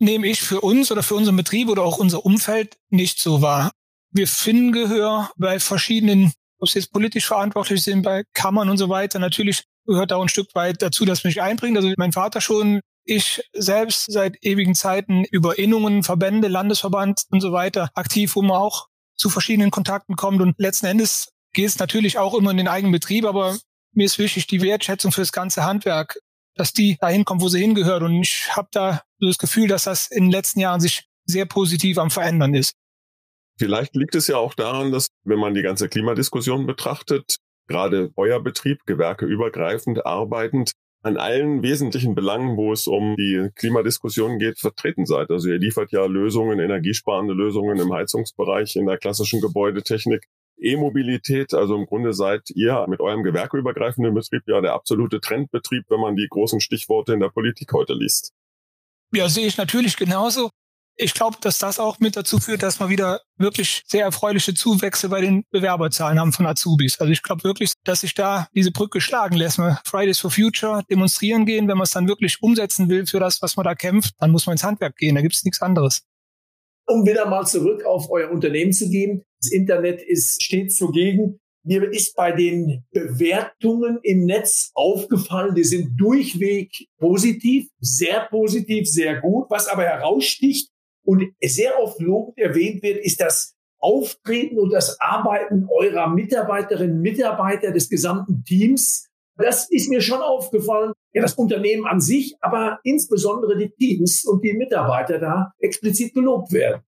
Nehme 0.00 0.26
ich 0.26 0.42
für 0.42 0.60
uns 0.60 0.90
oder 0.90 1.02
für 1.02 1.14
unseren 1.14 1.36
Betrieb 1.36 1.68
oder 1.68 1.82
auch 1.82 1.98
unser 1.98 2.24
Umfeld 2.24 2.76
nicht 2.90 3.20
so 3.20 3.40
wahr. 3.40 3.70
Wir 4.10 4.26
finden 4.26 4.72
Gehör 4.72 5.30
bei 5.36 5.60
verschiedenen, 5.60 6.32
ob 6.64 6.70
sie 6.70 6.78
jetzt 6.78 6.92
politisch 6.92 7.26
verantwortlich 7.26 7.82
sind, 7.82 8.02
bei 8.02 8.24
Kammern 8.32 8.70
und 8.70 8.78
so 8.78 8.88
weiter. 8.88 9.18
Natürlich 9.18 9.64
gehört 9.86 10.14
auch 10.14 10.22
ein 10.22 10.30
Stück 10.30 10.54
weit 10.54 10.80
dazu, 10.80 11.04
dass 11.04 11.22
mich 11.22 11.42
einbringt. 11.42 11.76
Also 11.76 11.92
mein 11.98 12.12
Vater 12.12 12.40
schon, 12.40 12.80
ich 13.04 13.42
selbst 13.52 14.10
seit 14.10 14.42
ewigen 14.42 14.74
Zeiten 14.74 15.24
über 15.24 15.58
Innungen, 15.58 16.02
Verbände, 16.02 16.48
Landesverband 16.48 17.24
und 17.28 17.42
so 17.42 17.52
weiter 17.52 17.90
aktiv, 17.94 18.34
wo 18.34 18.40
man 18.40 18.56
auch 18.56 18.86
zu 19.14 19.28
verschiedenen 19.28 19.70
Kontakten 19.70 20.16
kommt. 20.16 20.40
Und 20.40 20.54
letzten 20.58 20.86
Endes 20.86 21.28
geht 21.52 21.68
es 21.68 21.78
natürlich 21.78 22.16
auch 22.16 22.32
immer 22.32 22.50
in 22.50 22.56
den 22.56 22.68
eigenen 22.68 22.92
Betrieb, 22.92 23.26
aber 23.26 23.58
mir 23.92 24.06
ist 24.06 24.18
wichtig 24.18 24.46
die 24.46 24.62
Wertschätzung 24.62 25.12
für 25.12 25.20
das 25.20 25.32
ganze 25.32 25.64
Handwerk, 25.64 26.18
dass 26.54 26.72
die 26.72 26.96
dahin 26.98 27.26
kommt, 27.26 27.42
wo 27.42 27.48
sie 27.48 27.60
hingehört. 27.60 28.02
Und 28.02 28.22
ich 28.22 28.56
habe 28.56 28.68
da 28.72 29.02
so 29.18 29.26
das 29.26 29.38
Gefühl, 29.38 29.68
dass 29.68 29.84
das 29.84 30.06
in 30.06 30.24
den 30.24 30.30
letzten 30.30 30.60
Jahren 30.60 30.80
sich 30.80 31.04
sehr 31.26 31.44
positiv 31.44 31.98
am 31.98 32.10
Verändern 32.10 32.54
ist. 32.54 32.74
Vielleicht 33.58 33.94
liegt 33.94 34.14
es 34.14 34.26
ja 34.26 34.36
auch 34.36 34.54
daran, 34.54 34.90
dass, 34.90 35.08
wenn 35.24 35.38
man 35.38 35.54
die 35.54 35.62
ganze 35.62 35.88
Klimadiskussion 35.88 36.66
betrachtet, 36.66 37.36
gerade 37.68 38.10
euer 38.16 38.42
Betrieb, 38.42 38.78
gewerkeübergreifend 38.86 40.04
arbeitend, 40.04 40.72
an 41.02 41.18
allen 41.18 41.62
wesentlichen 41.62 42.14
Belangen, 42.14 42.56
wo 42.56 42.72
es 42.72 42.86
um 42.86 43.14
die 43.16 43.50
Klimadiskussion 43.56 44.38
geht, 44.38 44.58
vertreten 44.58 45.04
seid. 45.04 45.30
Also 45.30 45.50
ihr 45.50 45.58
liefert 45.58 45.92
ja 45.92 46.06
Lösungen, 46.06 46.58
energiesparende 46.58 47.34
Lösungen 47.34 47.78
im 47.78 47.92
Heizungsbereich, 47.92 48.74
in 48.76 48.86
der 48.86 48.96
klassischen 48.96 49.40
Gebäudetechnik. 49.40 50.24
E-Mobilität, 50.56 51.52
also 51.52 51.74
im 51.76 51.84
Grunde 51.84 52.14
seid 52.14 52.48
ihr 52.54 52.86
mit 52.88 53.00
eurem 53.00 53.22
gewerkeübergreifenden 53.22 54.14
Betrieb 54.14 54.42
ja 54.46 54.60
der 54.60 54.72
absolute 54.72 55.20
Trendbetrieb, 55.20 55.84
wenn 55.88 56.00
man 56.00 56.16
die 56.16 56.28
großen 56.28 56.60
Stichworte 56.60 57.12
in 57.12 57.20
der 57.20 57.28
Politik 57.28 57.72
heute 57.72 57.92
liest. 57.92 58.32
Ja, 59.12 59.28
sehe 59.28 59.46
ich 59.46 59.58
natürlich 59.58 59.96
genauso. 59.96 60.50
Ich 60.96 61.12
glaube, 61.14 61.38
dass 61.40 61.58
das 61.58 61.80
auch 61.80 61.98
mit 61.98 62.16
dazu 62.16 62.38
führt, 62.38 62.62
dass 62.62 62.78
wir 62.78 62.88
wieder 62.88 63.20
wirklich 63.36 63.82
sehr 63.86 64.04
erfreuliche 64.04 64.54
Zuwächse 64.54 65.08
bei 65.08 65.20
den 65.20 65.44
Bewerberzahlen 65.50 66.20
haben 66.20 66.32
von 66.32 66.46
Azubis. 66.46 67.00
Also 67.00 67.12
ich 67.12 67.22
glaube 67.22 67.42
wirklich, 67.42 67.72
dass 67.82 68.02
sich 68.02 68.14
da 68.14 68.46
diese 68.54 68.70
Brücke 68.70 69.00
schlagen 69.00 69.34
lässt. 69.34 69.58
Wir 69.58 69.80
Fridays 69.84 70.20
for 70.20 70.30
Future 70.30 70.82
demonstrieren 70.88 71.46
gehen, 71.46 71.66
wenn 71.66 71.76
man 71.76 71.84
es 71.84 71.90
dann 71.90 72.06
wirklich 72.06 72.40
umsetzen 72.42 72.88
will 72.88 73.06
für 73.06 73.18
das, 73.18 73.42
was 73.42 73.56
man 73.56 73.64
da 73.64 73.74
kämpft, 73.74 74.12
dann 74.20 74.30
muss 74.30 74.46
man 74.46 74.54
ins 74.54 74.62
Handwerk 74.62 74.96
gehen. 74.96 75.16
Da 75.16 75.20
gibt 75.20 75.34
es 75.34 75.44
nichts 75.44 75.60
anderes. 75.60 76.02
Um 76.86 77.04
wieder 77.04 77.26
mal 77.26 77.44
zurück 77.44 77.84
auf 77.84 78.08
euer 78.10 78.30
Unternehmen 78.30 78.72
zu 78.72 78.88
gehen. 78.88 79.24
Das 79.40 79.50
Internet 79.50 80.00
ist 80.00 80.42
stets 80.42 80.76
zugegen. 80.76 81.40
Mir 81.66 81.90
ist 81.90 82.14
bei 82.14 82.30
den 82.30 82.84
Bewertungen 82.92 83.98
im 84.02 84.26
Netz 84.26 84.70
aufgefallen, 84.74 85.54
die 85.54 85.64
sind 85.64 85.98
durchweg 85.98 86.70
positiv, 86.98 87.68
sehr 87.80 88.28
positiv, 88.28 88.86
sehr 88.86 89.22
gut. 89.22 89.46
Was 89.48 89.66
aber 89.66 89.84
heraussticht 89.84 90.73
und 91.04 91.24
sehr 91.42 91.78
oft 91.80 92.00
lobend 92.00 92.38
erwähnt 92.38 92.82
wird, 92.82 93.04
ist 93.04 93.20
das 93.20 93.54
Auftreten 93.78 94.58
und 94.58 94.70
das 94.70 94.98
Arbeiten 95.00 95.68
eurer 95.70 96.08
Mitarbeiterinnen, 96.08 97.00
Mitarbeiter 97.00 97.70
des 97.70 97.90
gesamten 97.90 98.42
Teams. 98.44 99.08
Das 99.36 99.68
ist 99.70 99.90
mir 99.90 100.00
schon 100.00 100.22
aufgefallen. 100.22 100.92
Ja, 101.12 101.22
das 101.22 101.34
Unternehmen 101.34 101.86
an 101.86 102.00
sich, 102.00 102.34
aber 102.40 102.78
insbesondere 102.82 103.58
die 103.58 103.70
Teams 103.70 104.24
und 104.24 104.42
die 104.42 104.54
Mitarbeiter 104.54 105.18
da 105.18 105.52
explizit 105.58 106.14
gelobt 106.14 106.52
werden. 106.52 106.82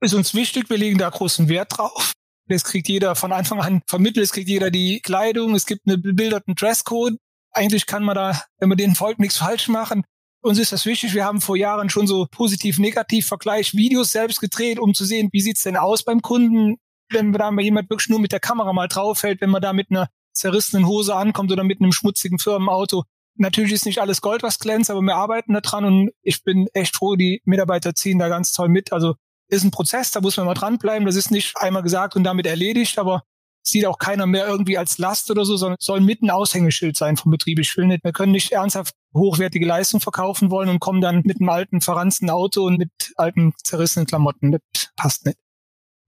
Ist 0.00 0.14
uns 0.14 0.34
wichtig. 0.34 0.68
Wir 0.68 0.76
legen 0.76 0.98
da 0.98 1.08
großen 1.08 1.48
Wert 1.48 1.78
drauf. 1.78 2.12
Das 2.48 2.64
kriegt 2.64 2.88
jeder 2.88 3.14
von 3.14 3.32
Anfang 3.32 3.60
an 3.60 3.82
vermittelt. 3.86 4.24
Es 4.24 4.32
kriegt 4.32 4.48
jeder 4.48 4.70
die 4.70 5.00
Kleidung. 5.00 5.54
Es 5.54 5.66
gibt 5.66 5.86
einen 5.86 6.02
bebilderten 6.02 6.54
Dresscode. 6.54 7.16
Eigentlich 7.52 7.86
kann 7.86 8.02
man 8.02 8.16
da, 8.16 8.42
wenn 8.58 8.68
man 8.68 8.76
den 8.76 8.94
folgt, 8.94 9.20
nichts 9.20 9.38
falsch 9.38 9.68
machen. 9.68 10.04
Uns 10.44 10.58
ist 10.58 10.72
das 10.72 10.84
wichtig. 10.84 11.14
Wir 11.14 11.24
haben 11.24 11.40
vor 11.40 11.56
Jahren 11.56 11.88
schon 11.88 12.06
so 12.06 12.26
positiv-negativ-Vergleich 12.30 13.72
Videos 13.72 14.12
selbst 14.12 14.42
gedreht, 14.42 14.78
um 14.78 14.92
zu 14.92 15.06
sehen, 15.06 15.30
wie 15.32 15.40
sieht's 15.40 15.62
denn 15.62 15.78
aus 15.78 16.02
beim 16.02 16.20
Kunden, 16.20 16.76
wenn 17.08 17.32
da 17.32 17.50
mal 17.50 17.62
jemand 17.62 17.88
wirklich 17.88 18.10
nur 18.10 18.20
mit 18.20 18.30
der 18.30 18.40
Kamera 18.40 18.74
mal 18.74 18.86
draufhält, 18.86 19.40
wenn 19.40 19.48
man 19.48 19.62
da 19.62 19.72
mit 19.72 19.90
einer 19.90 20.10
zerrissenen 20.34 20.86
Hose 20.86 21.16
ankommt 21.16 21.50
oder 21.50 21.64
mit 21.64 21.80
einem 21.80 21.92
schmutzigen 21.92 22.38
Firmenauto. 22.38 23.04
Natürlich 23.36 23.72
ist 23.72 23.86
nicht 23.86 24.02
alles 24.02 24.20
Gold, 24.20 24.42
was 24.42 24.58
glänzt, 24.58 24.90
aber 24.90 25.00
wir 25.00 25.16
arbeiten 25.16 25.54
da 25.54 25.62
dran 25.62 25.86
und 25.86 26.10
ich 26.20 26.44
bin 26.44 26.66
echt 26.74 26.94
froh, 26.94 27.16
die 27.16 27.40
Mitarbeiter 27.46 27.94
ziehen 27.94 28.18
da 28.18 28.28
ganz 28.28 28.52
toll 28.52 28.68
mit. 28.68 28.92
Also 28.92 29.14
ist 29.48 29.64
ein 29.64 29.70
Prozess, 29.70 30.10
da 30.10 30.20
muss 30.20 30.36
man 30.36 30.44
mal 30.44 30.52
dranbleiben. 30.52 31.06
Das 31.06 31.16
ist 31.16 31.30
nicht 31.30 31.56
einmal 31.56 31.82
gesagt 31.82 32.16
und 32.16 32.24
damit 32.24 32.46
erledigt, 32.46 32.98
aber 32.98 33.22
sieht 33.62 33.86
auch 33.86 33.98
keiner 33.98 34.26
mehr 34.26 34.46
irgendwie 34.46 34.76
als 34.76 34.98
Last 34.98 35.30
oder 35.30 35.46
so, 35.46 35.56
sondern 35.56 35.78
soll 35.80 36.00
mit 36.00 36.20
ein 36.20 36.28
Aushängeschild 36.28 36.98
sein 36.98 37.16
vom 37.16 37.32
Betrieb. 37.32 37.58
Ich 37.60 37.74
will 37.78 37.86
nicht, 37.86 38.04
wir 38.04 38.12
können 38.12 38.32
nicht 38.32 38.52
ernsthaft 38.52 38.94
hochwertige 39.14 39.66
Leistung 39.66 40.00
verkaufen 40.00 40.50
wollen 40.50 40.68
und 40.68 40.80
kommen 40.80 41.00
dann 41.00 41.22
mit 41.24 41.40
einem 41.40 41.48
alten, 41.48 41.80
verranzten 41.80 42.30
Auto 42.30 42.64
und 42.64 42.78
mit 42.78 42.90
alten, 43.16 43.52
zerrissenen 43.62 44.06
Klamotten. 44.06 44.52
Das 44.52 44.90
passt 44.96 45.26
nicht. 45.26 45.38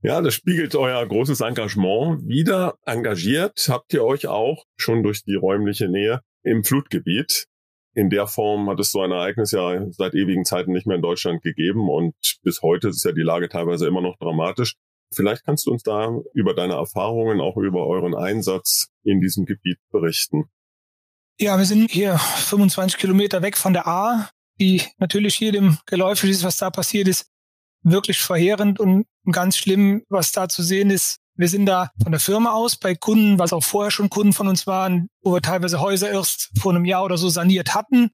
Ja, 0.03 0.21
das 0.21 0.35
spiegelt 0.35 0.75
euer 0.75 1.05
großes 1.07 1.41
Engagement 1.41 2.29
wieder. 2.29 2.77
Engagiert 2.85 3.67
habt 3.69 3.93
ihr 3.93 4.05
euch 4.05 4.27
auch 4.27 4.65
schon 4.77 5.03
durch 5.03 5.25
die 5.25 5.35
räumliche 5.35 5.89
Nähe 5.89 6.21
im 6.43 6.65
Flutgebiet. 6.65 7.47
In 7.95 8.11
der 8.11 8.27
Form 8.27 8.69
hat 8.69 8.79
es 8.79 8.93
so 8.93 9.01
ein 9.01 9.11
Ereignis 9.11 9.53
ja 9.53 9.87
seit 9.91 10.15
ewigen 10.15 10.45
Zeiten 10.45 10.73
nicht 10.73 10.87
mehr 10.87 10.97
in 10.97 11.03
Deutschland 11.03 11.43
gegeben 11.43 11.89
und 11.89 12.15
bis 12.43 12.61
heute 12.61 12.89
ist 12.89 13.05
ja 13.05 13.13
die 13.13 13.23
Lage 13.23 13.49
teilweise 13.49 13.87
immer 13.87 14.03
noch 14.03 14.19
dramatisch. 14.19 14.75
Vielleicht 15.15 15.45
kannst 15.45 15.67
du 15.67 15.71
uns 15.71 15.83
da 15.83 16.15
über 16.35 16.53
deine 16.53 16.75
Erfahrungen, 16.75 17.41
auch 17.41 17.57
über 17.57 17.87
euren 17.87 18.15
Einsatz 18.15 18.89
in 19.03 19.21
diesem 19.21 19.47
Gebiet 19.47 19.79
berichten. 19.91 20.45
Ja, 21.39 21.59
wir 21.59 21.67
sind 21.67 21.91
hier 21.91 22.19
25 22.19 22.99
Kilometer 22.99 23.43
weg 23.43 23.59
von 23.59 23.75
der 23.75 23.87
A, 23.87 24.31
die 24.59 24.83
natürlich 24.97 25.39
jedem 25.39 25.77
geläufig 25.85 26.31
ist, 26.31 26.45
was 26.45 26.57
da 26.57 26.71
passiert 26.71 27.09
ist, 27.09 27.27
wirklich 27.83 28.21
verheerend 28.21 28.81
und 28.81 29.05
ganz 29.31 29.59
schlimm, 29.59 30.03
was 30.09 30.33
da 30.33 30.49
zu 30.49 30.63
sehen 30.63 30.89
ist. 30.89 31.19
Wir 31.35 31.49
sind 31.49 31.67
da 31.67 31.91
von 32.03 32.13
der 32.13 32.23
Firma 32.23 32.53
aus 32.53 32.77
bei 32.77 32.95
Kunden, 32.95 33.39
was 33.39 33.53
auch 33.53 33.63
vorher 33.63 33.91
schon 33.91 34.09
Kunden 34.09 34.33
von 34.33 34.49
uns 34.49 34.67
waren, 34.67 35.09
wo 35.21 35.35
wir 35.35 35.43
teilweise 35.43 35.79
Häuser 35.79 36.11
erst 36.11 36.53
vor 36.59 36.75
einem 36.75 36.87
Jahr 36.87 37.05
oder 37.05 37.19
so 37.19 37.29
saniert 37.29 37.75
hatten, 37.75 38.09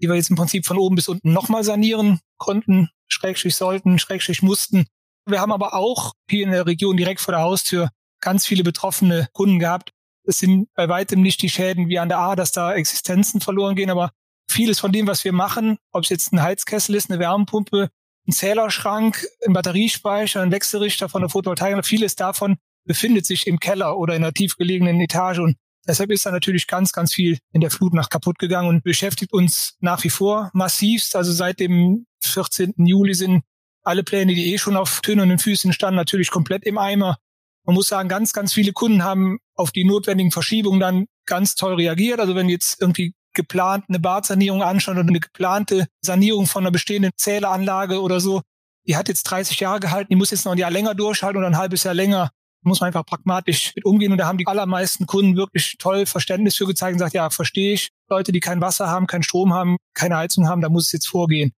die 0.00 0.08
wir 0.08 0.14
jetzt 0.14 0.30
im 0.30 0.36
Prinzip 0.36 0.64
von 0.64 0.78
oben 0.78 0.96
bis 0.96 1.08
unten 1.08 1.30
nochmal 1.30 1.64
sanieren 1.64 2.20
konnten, 2.38 2.88
schrägstrich 3.06 3.54
sollten, 3.54 3.98
schrägstrich 3.98 4.40
mussten. 4.40 4.86
Wir 5.26 5.42
haben 5.42 5.52
aber 5.52 5.74
auch 5.74 6.14
hier 6.26 6.44
in 6.44 6.52
der 6.52 6.64
Region 6.64 6.96
direkt 6.96 7.20
vor 7.20 7.32
der 7.32 7.42
Haustür 7.42 7.90
ganz 8.22 8.46
viele 8.46 8.64
betroffene 8.64 9.28
Kunden 9.34 9.58
gehabt, 9.58 9.91
es 10.24 10.38
sind 10.38 10.68
bei 10.74 10.88
weitem 10.88 11.20
nicht 11.20 11.42
die 11.42 11.50
Schäden 11.50 11.88
wie 11.88 11.98
an 11.98 12.08
der 12.08 12.18
A, 12.18 12.36
dass 12.36 12.52
da 12.52 12.74
Existenzen 12.74 13.40
verloren 13.40 13.76
gehen, 13.76 13.90
aber 13.90 14.10
vieles 14.48 14.80
von 14.80 14.92
dem, 14.92 15.06
was 15.06 15.24
wir 15.24 15.32
machen, 15.32 15.78
ob 15.92 16.04
es 16.04 16.10
jetzt 16.10 16.32
ein 16.32 16.42
Heizkessel 16.42 16.94
ist, 16.94 17.10
eine 17.10 17.18
Wärmepumpe, 17.18 17.90
ein 18.26 18.32
Zählerschrank, 18.32 19.26
ein 19.46 19.52
Batteriespeicher, 19.52 20.42
ein 20.42 20.52
Wechselrichter 20.52 21.08
von 21.08 21.22
der 21.22 21.30
Photovoltaik, 21.30 21.84
vieles 21.84 22.16
davon 22.16 22.56
befindet 22.84 23.26
sich 23.26 23.46
im 23.46 23.58
Keller 23.58 23.96
oder 23.96 24.14
in 24.14 24.22
einer 24.22 24.32
tiefgelegenen 24.32 25.00
Etage 25.00 25.38
und 25.38 25.56
deshalb 25.86 26.10
ist 26.10 26.26
da 26.26 26.30
natürlich 26.30 26.66
ganz, 26.66 26.92
ganz 26.92 27.14
viel 27.14 27.38
in 27.52 27.60
der 27.60 27.70
Flut 27.70 27.94
nach 27.94 28.08
kaputt 28.08 28.38
gegangen 28.38 28.68
und 28.68 28.84
beschäftigt 28.84 29.32
uns 29.32 29.76
nach 29.80 30.02
wie 30.04 30.10
vor 30.10 30.50
massivst. 30.52 31.16
Also 31.16 31.32
seit 31.32 31.60
dem 31.60 32.06
14. 32.24 32.74
Juli 32.76 33.14
sind 33.14 33.42
alle 33.82 34.04
Pläne, 34.04 34.34
die 34.34 34.52
eh 34.52 34.58
schon 34.58 34.76
auf 34.76 35.00
tönernen 35.00 35.38
Füßen 35.38 35.72
standen, 35.72 35.96
natürlich 35.96 36.30
komplett 36.30 36.64
im 36.64 36.78
Eimer. 36.78 37.18
Man 37.64 37.74
muss 37.74 37.88
sagen, 37.88 38.08
ganz, 38.08 38.32
ganz 38.32 38.52
viele 38.52 38.72
Kunden 38.72 39.04
haben 39.04 39.38
auf 39.54 39.70
die 39.70 39.84
notwendigen 39.84 40.30
Verschiebungen 40.30 40.80
dann 40.80 41.06
ganz 41.26 41.54
toll 41.54 41.74
reagiert. 41.74 42.20
Also 42.20 42.34
wenn 42.34 42.48
jetzt 42.48 42.80
irgendwie 42.80 43.14
geplant 43.34 43.84
eine 43.88 43.98
Badsanierung 43.98 44.62
anschauen 44.62 44.98
oder 44.98 45.08
eine 45.08 45.20
geplante 45.20 45.86
Sanierung 46.02 46.46
von 46.46 46.62
einer 46.62 46.70
bestehenden 46.70 47.12
Zähleranlage 47.16 48.00
oder 48.00 48.20
so, 48.20 48.42
die 48.86 48.96
hat 48.96 49.08
jetzt 49.08 49.24
30 49.24 49.60
Jahre 49.60 49.80
gehalten, 49.80 50.08
die 50.10 50.16
muss 50.16 50.30
jetzt 50.30 50.44
noch 50.44 50.52
ein 50.52 50.58
Jahr 50.58 50.70
länger 50.70 50.94
durchhalten 50.94 51.38
oder 51.38 51.46
ein 51.46 51.56
halbes 51.56 51.84
Jahr 51.84 51.94
länger. 51.94 52.30
Muss 52.64 52.80
man 52.80 52.88
einfach 52.88 53.04
pragmatisch 53.04 53.72
mit 53.74 53.84
umgehen. 53.84 54.12
Und 54.12 54.18
da 54.18 54.26
haben 54.26 54.38
die 54.38 54.46
allermeisten 54.46 55.06
Kunden 55.06 55.36
wirklich 55.36 55.76
toll 55.78 56.06
Verständnis 56.06 56.56
für 56.56 56.66
gezeigt 56.66 56.92
und 56.92 56.98
gesagt, 56.98 57.14
ja, 57.14 57.30
verstehe 57.30 57.74
ich. 57.74 57.88
Leute, 58.08 58.30
die 58.30 58.40
kein 58.40 58.60
Wasser 58.60 58.88
haben, 58.88 59.06
keinen 59.06 59.24
Strom 59.24 59.52
haben, 59.52 59.78
keine 59.94 60.16
Heizung 60.16 60.46
haben, 60.46 60.60
da 60.60 60.68
muss 60.68 60.86
es 60.86 60.92
jetzt 60.92 61.08
vorgehen 61.08 61.52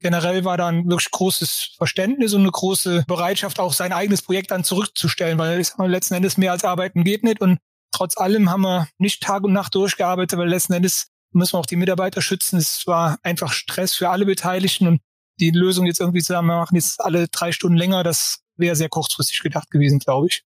generell 0.00 0.44
war 0.44 0.56
dann 0.56 0.88
wirklich 0.88 1.10
großes 1.10 1.74
Verständnis 1.76 2.34
und 2.34 2.42
eine 2.42 2.50
große 2.50 3.04
Bereitschaft, 3.06 3.60
auch 3.60 3.72
sein 3.72 3.92
eigenes 3.92 4.22
Projekt 4.22 4.50
dann 4.50 4.64
zurückzustellen, 4.64 5.38
weil 5.38 5.62
letzten 5.86 6.14
Endes 6.14 6.36
mehr 6.36 6.52
als 6.52 6.64
arbeiten 6.64 7.04
geht 7.04 7.24
nicht. 7.24 7.40
Und 7.40 7.58
trotz 7.92 8.16
allem 8.16 8.50
haben 8.50 8.62
wir 8.62 8.88
nicht 8.98 9.22
Tag 9.22 9.44
und 9.44 9.52
Nacht 9.52 9.74
durchgearbeitet, 9.74 10.38
weil 10.38 10.48
letzten 10.48 10.74
Endes 10.74 11.08
müssen 11.32 11.54
wir 11.54 11.58
auch 11.58 11.66
die 11.66 11.76
Mitarbeiter 11.76 12.22
schützen. 12.22 12.58
Es 12.58 12.86
war 12.86 13.18
einfach 13.22 13.52
Stress 13.52 13.94
für 13.94 14.08
alle 14.10 14.24
Beteiligten 14.24 14.86
und 14.86 15.00
die 15.40 15.50
Lösung 15.50 15.86
jetzt 15.86 16.00
irgendwie 16.00 16.22
zusammen 16.22 16.48
machen, 16.48 16.74
jetzt 16.74 17.00
alle 17.00 17.28
drei 17.28 17.52
Stunden 17.52 17.76
länger, 17.76 18.02
das 18.02 18.40
wäre 18.56 18.74
sehr 18.74 18.88
kurzfristig 18.88 19.40
gedacht 19.40 19.70
gewesen, 19.70 20.00
glaube 20.00 20.26
ich. 20.28 20.42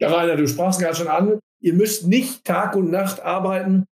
Ja, 0.00 0.08
Rainer, 0.08 0.36
du 0.36 0.48
sprachst 0.48 0.80
gerade 0.80 0.96
schon 0.96 1.08
an, 1.08 1.38
ihr 1.60 1.74
müsst 1.74 2.06
nicht 2.06 2.44
Tag 2.44 2.74
und 2.74 2.90
Nacht 2.90 3.20
arbeiten. 3.20 3.84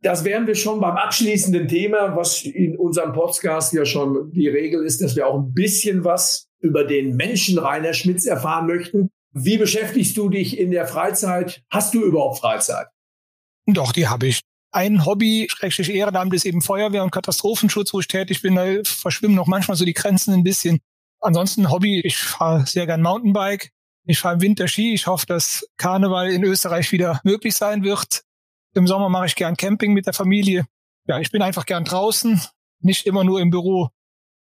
Das 0.00 0.24
wären 0.24 0.46
wir 0.46 0.54
schon 0.54 0.80
beim 0.80 0.96
abschließenden 0.96 1.66
Thema, 1.66 2.14
was 2.14 2.42
in 2.42 2.76
unserem 2.76 3.12
Podcast 3.12 3.72
ja 3.72 3.84
schon 3.84 4.30
die 4.30 4.48
Regel 4.48 4.84
ist, 4.84 5.02
dass 5.02 5.16
wir 5.16 5.26
auch 5.26 5.38
ein 5.38 5.52
bisschen 5.52 6.04
was 6.04 6.48
über 6.60 6.84
den 6.84 7.16
Menschen 7.16 7.58
Rainer 7.58 7.92
Schmitz 7.92 8.24
erfahren 8.24 8.66
möchten. 8.66 9.10
Wie 9.32 9.58
beschäftigst 9.58 10.16
du 10.16 10.28
dich 10.28 10.58
in 10.58 10.70
der 10.70 10.86
Freizeit? 10.86 11.62
Hast 11.70 11.94
du 11.94 12.02
überhaupt 12.02 12.38
Freizeit? 12.38 12.86
Doch, 13.66 13.92
die 13.92 14.08
habe 14.08 14.28
ich. 14.28 14.40
Ein 14.70 15.04
Hobby, 15.06 15.48
schrecklich 15.50 15.90
Ehrenamt, 15.90 16.34
ist 16.34 16.44
eben 16.44 16.62
Feuerwehr 16.62 17.02
und 17.02 17.10
Katastrophenschutz, 17.10 17.92
wo 17.92 18.00
ich 18.00 18.06
tätig 18.06 18.42
bin. 18.42 18.54
Da 18.54 18.66
verschwimmen 18.84 19.34
noch 19.36 19.46
manchmal 19.46 19.76
so 19.76 19.84
die 19.84 19.94
Grenzen 19.94 20.34
ein 20.34 20.44
bisschen. 20.44 20.78
Ansonsten 21.20 21.70
Hobby, 21.70 22.00
ich 22.04 22.18
fahre 22.18 22.66
sehr 22.66 22.86
gern 22.86 23.02
Mountainbike. 23.02 23.70
Ich 24.06 24.18
fahre 24.18 24.34
im 24.34 24.40
Winter 24.42 24.68
Ski. 24.68 24.94
Ich 24.94 25.06
hoffe, 25.06 25.26
dass 25.26 25.66
Karneval 25.76 26.30
in 26.30 26.44
Österreich 26.44 26.92
wieder 26.92 27.20
möglich 27.24 27.54
sein 27.56 27.82
wird. 27.82 28.22
Im 28.74 28.86
Sommer 28.86 29.08
mache 29.08 29.26
ich 29.26 29.36
gern 29.36 29.56
Camping 29.56 29.92
mit 29.92 30.06
der 30.06 30.12
Familie. 30.12 30.66
Ja, 31.06 31.18
ich 31.18 31.30
bin 31.30 31.42
einfach 31.42 31.66
gern 31.66 31.84
draußen, 31.84 32.40
nicht 32.80 33.06
immer 33.06 33.24
nur 33.24 33.40
im 33.40 33.50
Büro. 33.50 33.88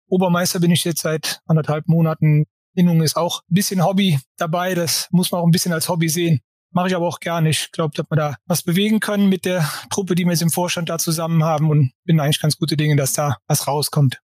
Obermeister 0.09 0.61
bin 0.61 0.71
ich 0.71 0.85
jetzt 0.85 1.03
seit 1.03 1.41
anderthalb 1.47 1.87
Monaten. 1.87 2.47
Innung 2.75 3.03
ist 3.03 3.17
auch 3.17 3.43
ein 3.43 3.55
bisschen 3.55 3.85
Hobby 3.85 4.19
dabei. 4.37 4.75
Das 4.75 5.09
muss 5.11 5.31
man 5.31 5.41
auch 5.41 5.47
ein 5.47 5.51
bisschen 5.51 5.73
als 5.73 5.89
Hobby 5.89 6.09
sehen. 6.09 6.41
Mache 6.71 6.89
ich 6.89 6.97
aber 6.97 7.07
auch 7.07 7.21
gerne. 7.21 7.49
Ich 7.51 7.73
glaube, 7.73 7.95
dass 7.95 8.07
wir 8.11 8.17
da 8.17 8.37
was 8.47 8.63
bewegen 8.63 9.01
können 9.01 9.29
mit 9.29 9.45
der 9.45 9.69
Truppe, 9.91 10.15
die 10.15 10.25
wir 10.25 10.33
jetzt 10.33 10.43
im 10.43 10.51
Vorstand 10.51 10.89
da 10.89 10.99
zusammen 10.99 11.45
haben 11.45 11.71
und 11.71 11.93
bin 12.05 12.21
eigentlich 12.21 12.41
ganz 12.41 12.59
gute 12.59 12.77
Dinge, 12.77 12.97
dass 12.97 13.15
da 13.15 13.39
was 13.47 13.67
rauskommt. 13.67 14.21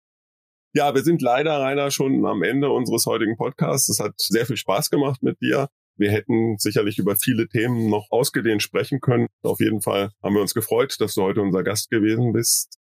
Ja, 0.74 0.94
wir 0.94 1.04
sind 1.04 1.22
leider, 1.22 1.60
Rainer, 1.60 1.90
schon 1.90 2.26
am 2.26 2.44
Ende 2.44 2.70
unseres 2.70 3.06
heutigen 3.08 3.36
Podcasts. 3.38 3.90
Es 3.90 4.00
hat 4.00 4.14
sehr 4.18 4.46
viel 4.46 4.58
Spaß 4.58 4.90
gemacht 4.90 5.24
mit 5.24 5.42
dir. 5.42 5.70
Wir 6.00 6.12
hätten 6.12 6.58
sicherlich 6.58 6.98
über 6.98 7.18
viele 7.18 7.50
Themen 7.50 7.90
noch 7.90 8.08
ausgedehnt 8.10 8.64
sprechen 8.64 9.02
können. 9.02 9.28
Auf 9.44 9.60
jeden 9.60 9.82
Fall 9.82 10.12
haben 10.24 10.34
wir 10.34 10.42
uns 10.42 10.54
gefreut, 10.54 10.96
dass 11.00 11.16
du 11.16 11.24
heute 11.24 11.42
unser 11.42 11.62
Gast 11.62 11.90
gewesen 11.90 12.32
bist. 12.32 12.80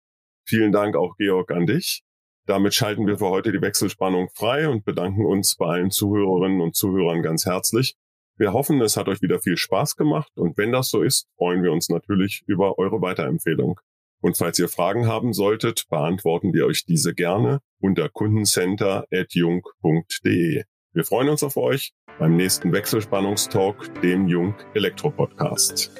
Vielen 0.47 0.71
Dank 0.71 0.95
auch, 0.95 1.17
Georg, 1.17 1.51
an 1.51 1.67
dich. 1.67 2.05
Damit 2.47 2.73
schalten 2.73 3.09
wir 3.09 3.19
für 3.19 3.29
heute 3.29 3.51
die 3.51 3.61
Wechselspannung 3.61 4.29
frei 4.35 4.69
und 4.69 4.85
bedanken 4.85 5.27
uns 5.27 5.57
bei 5.57 5.67
allen 5.67 5.91
Zuhörerinnen 5.91 6.61
und 6.61 6.77
Zuhörern 6.77 7.21
ganz 7.23 7.47
herzlich. 7.47 7.97
Wir 8.37 8.53
hoffen, 8.53 8.81
es 8.81 8.97
hat 8.97 9.09
euch 9.09 9.23
wieder 9.23 9.41
viel 9.41 9.57
Spaß 9.57 9.97
gemacht 9.97 10.31
und 10.37 10.57
wenn 10.57 10.71
das 10.71 10.89
so 10.89 11.03
ist, 11.03 11.27
freuen 11.37 11.65
wir 11.65 11.73
uns 11.73 11.89
natürlich 11.89 12.45
über 12.47 12.79
eure 12.79 13.03
Weiterempfehlung. 13.03 13.81
Und 14.21 14.37
falls 14.37 14.57
ihr 14.61 14.69
Fragen 14.69 15.09
haben 15.09 15.33
solltet, 15.33 15.89
beantworten 15.89 16.53
wir 16.53 16.67
euch 16.67 16.85
diese 16.85 17.13
gerne 17.13 17.59
unter 17.81 18.09
kundencenter.jung.de. 18.09 20.63
Wir 20.93 21.05
freuen 21.05 21.29
uns 21.29 21.45
auf 21.45 21.57
euch 21.57 21.93
beim 22.21 22.37
nächsten 22.37 22.71
Wechselspannungstalk, 22.71 24.01
dem 24.03 24.29
Jung 24.29 24.55
Elektro 24.75 25.11
Podcast. 25.11 25.91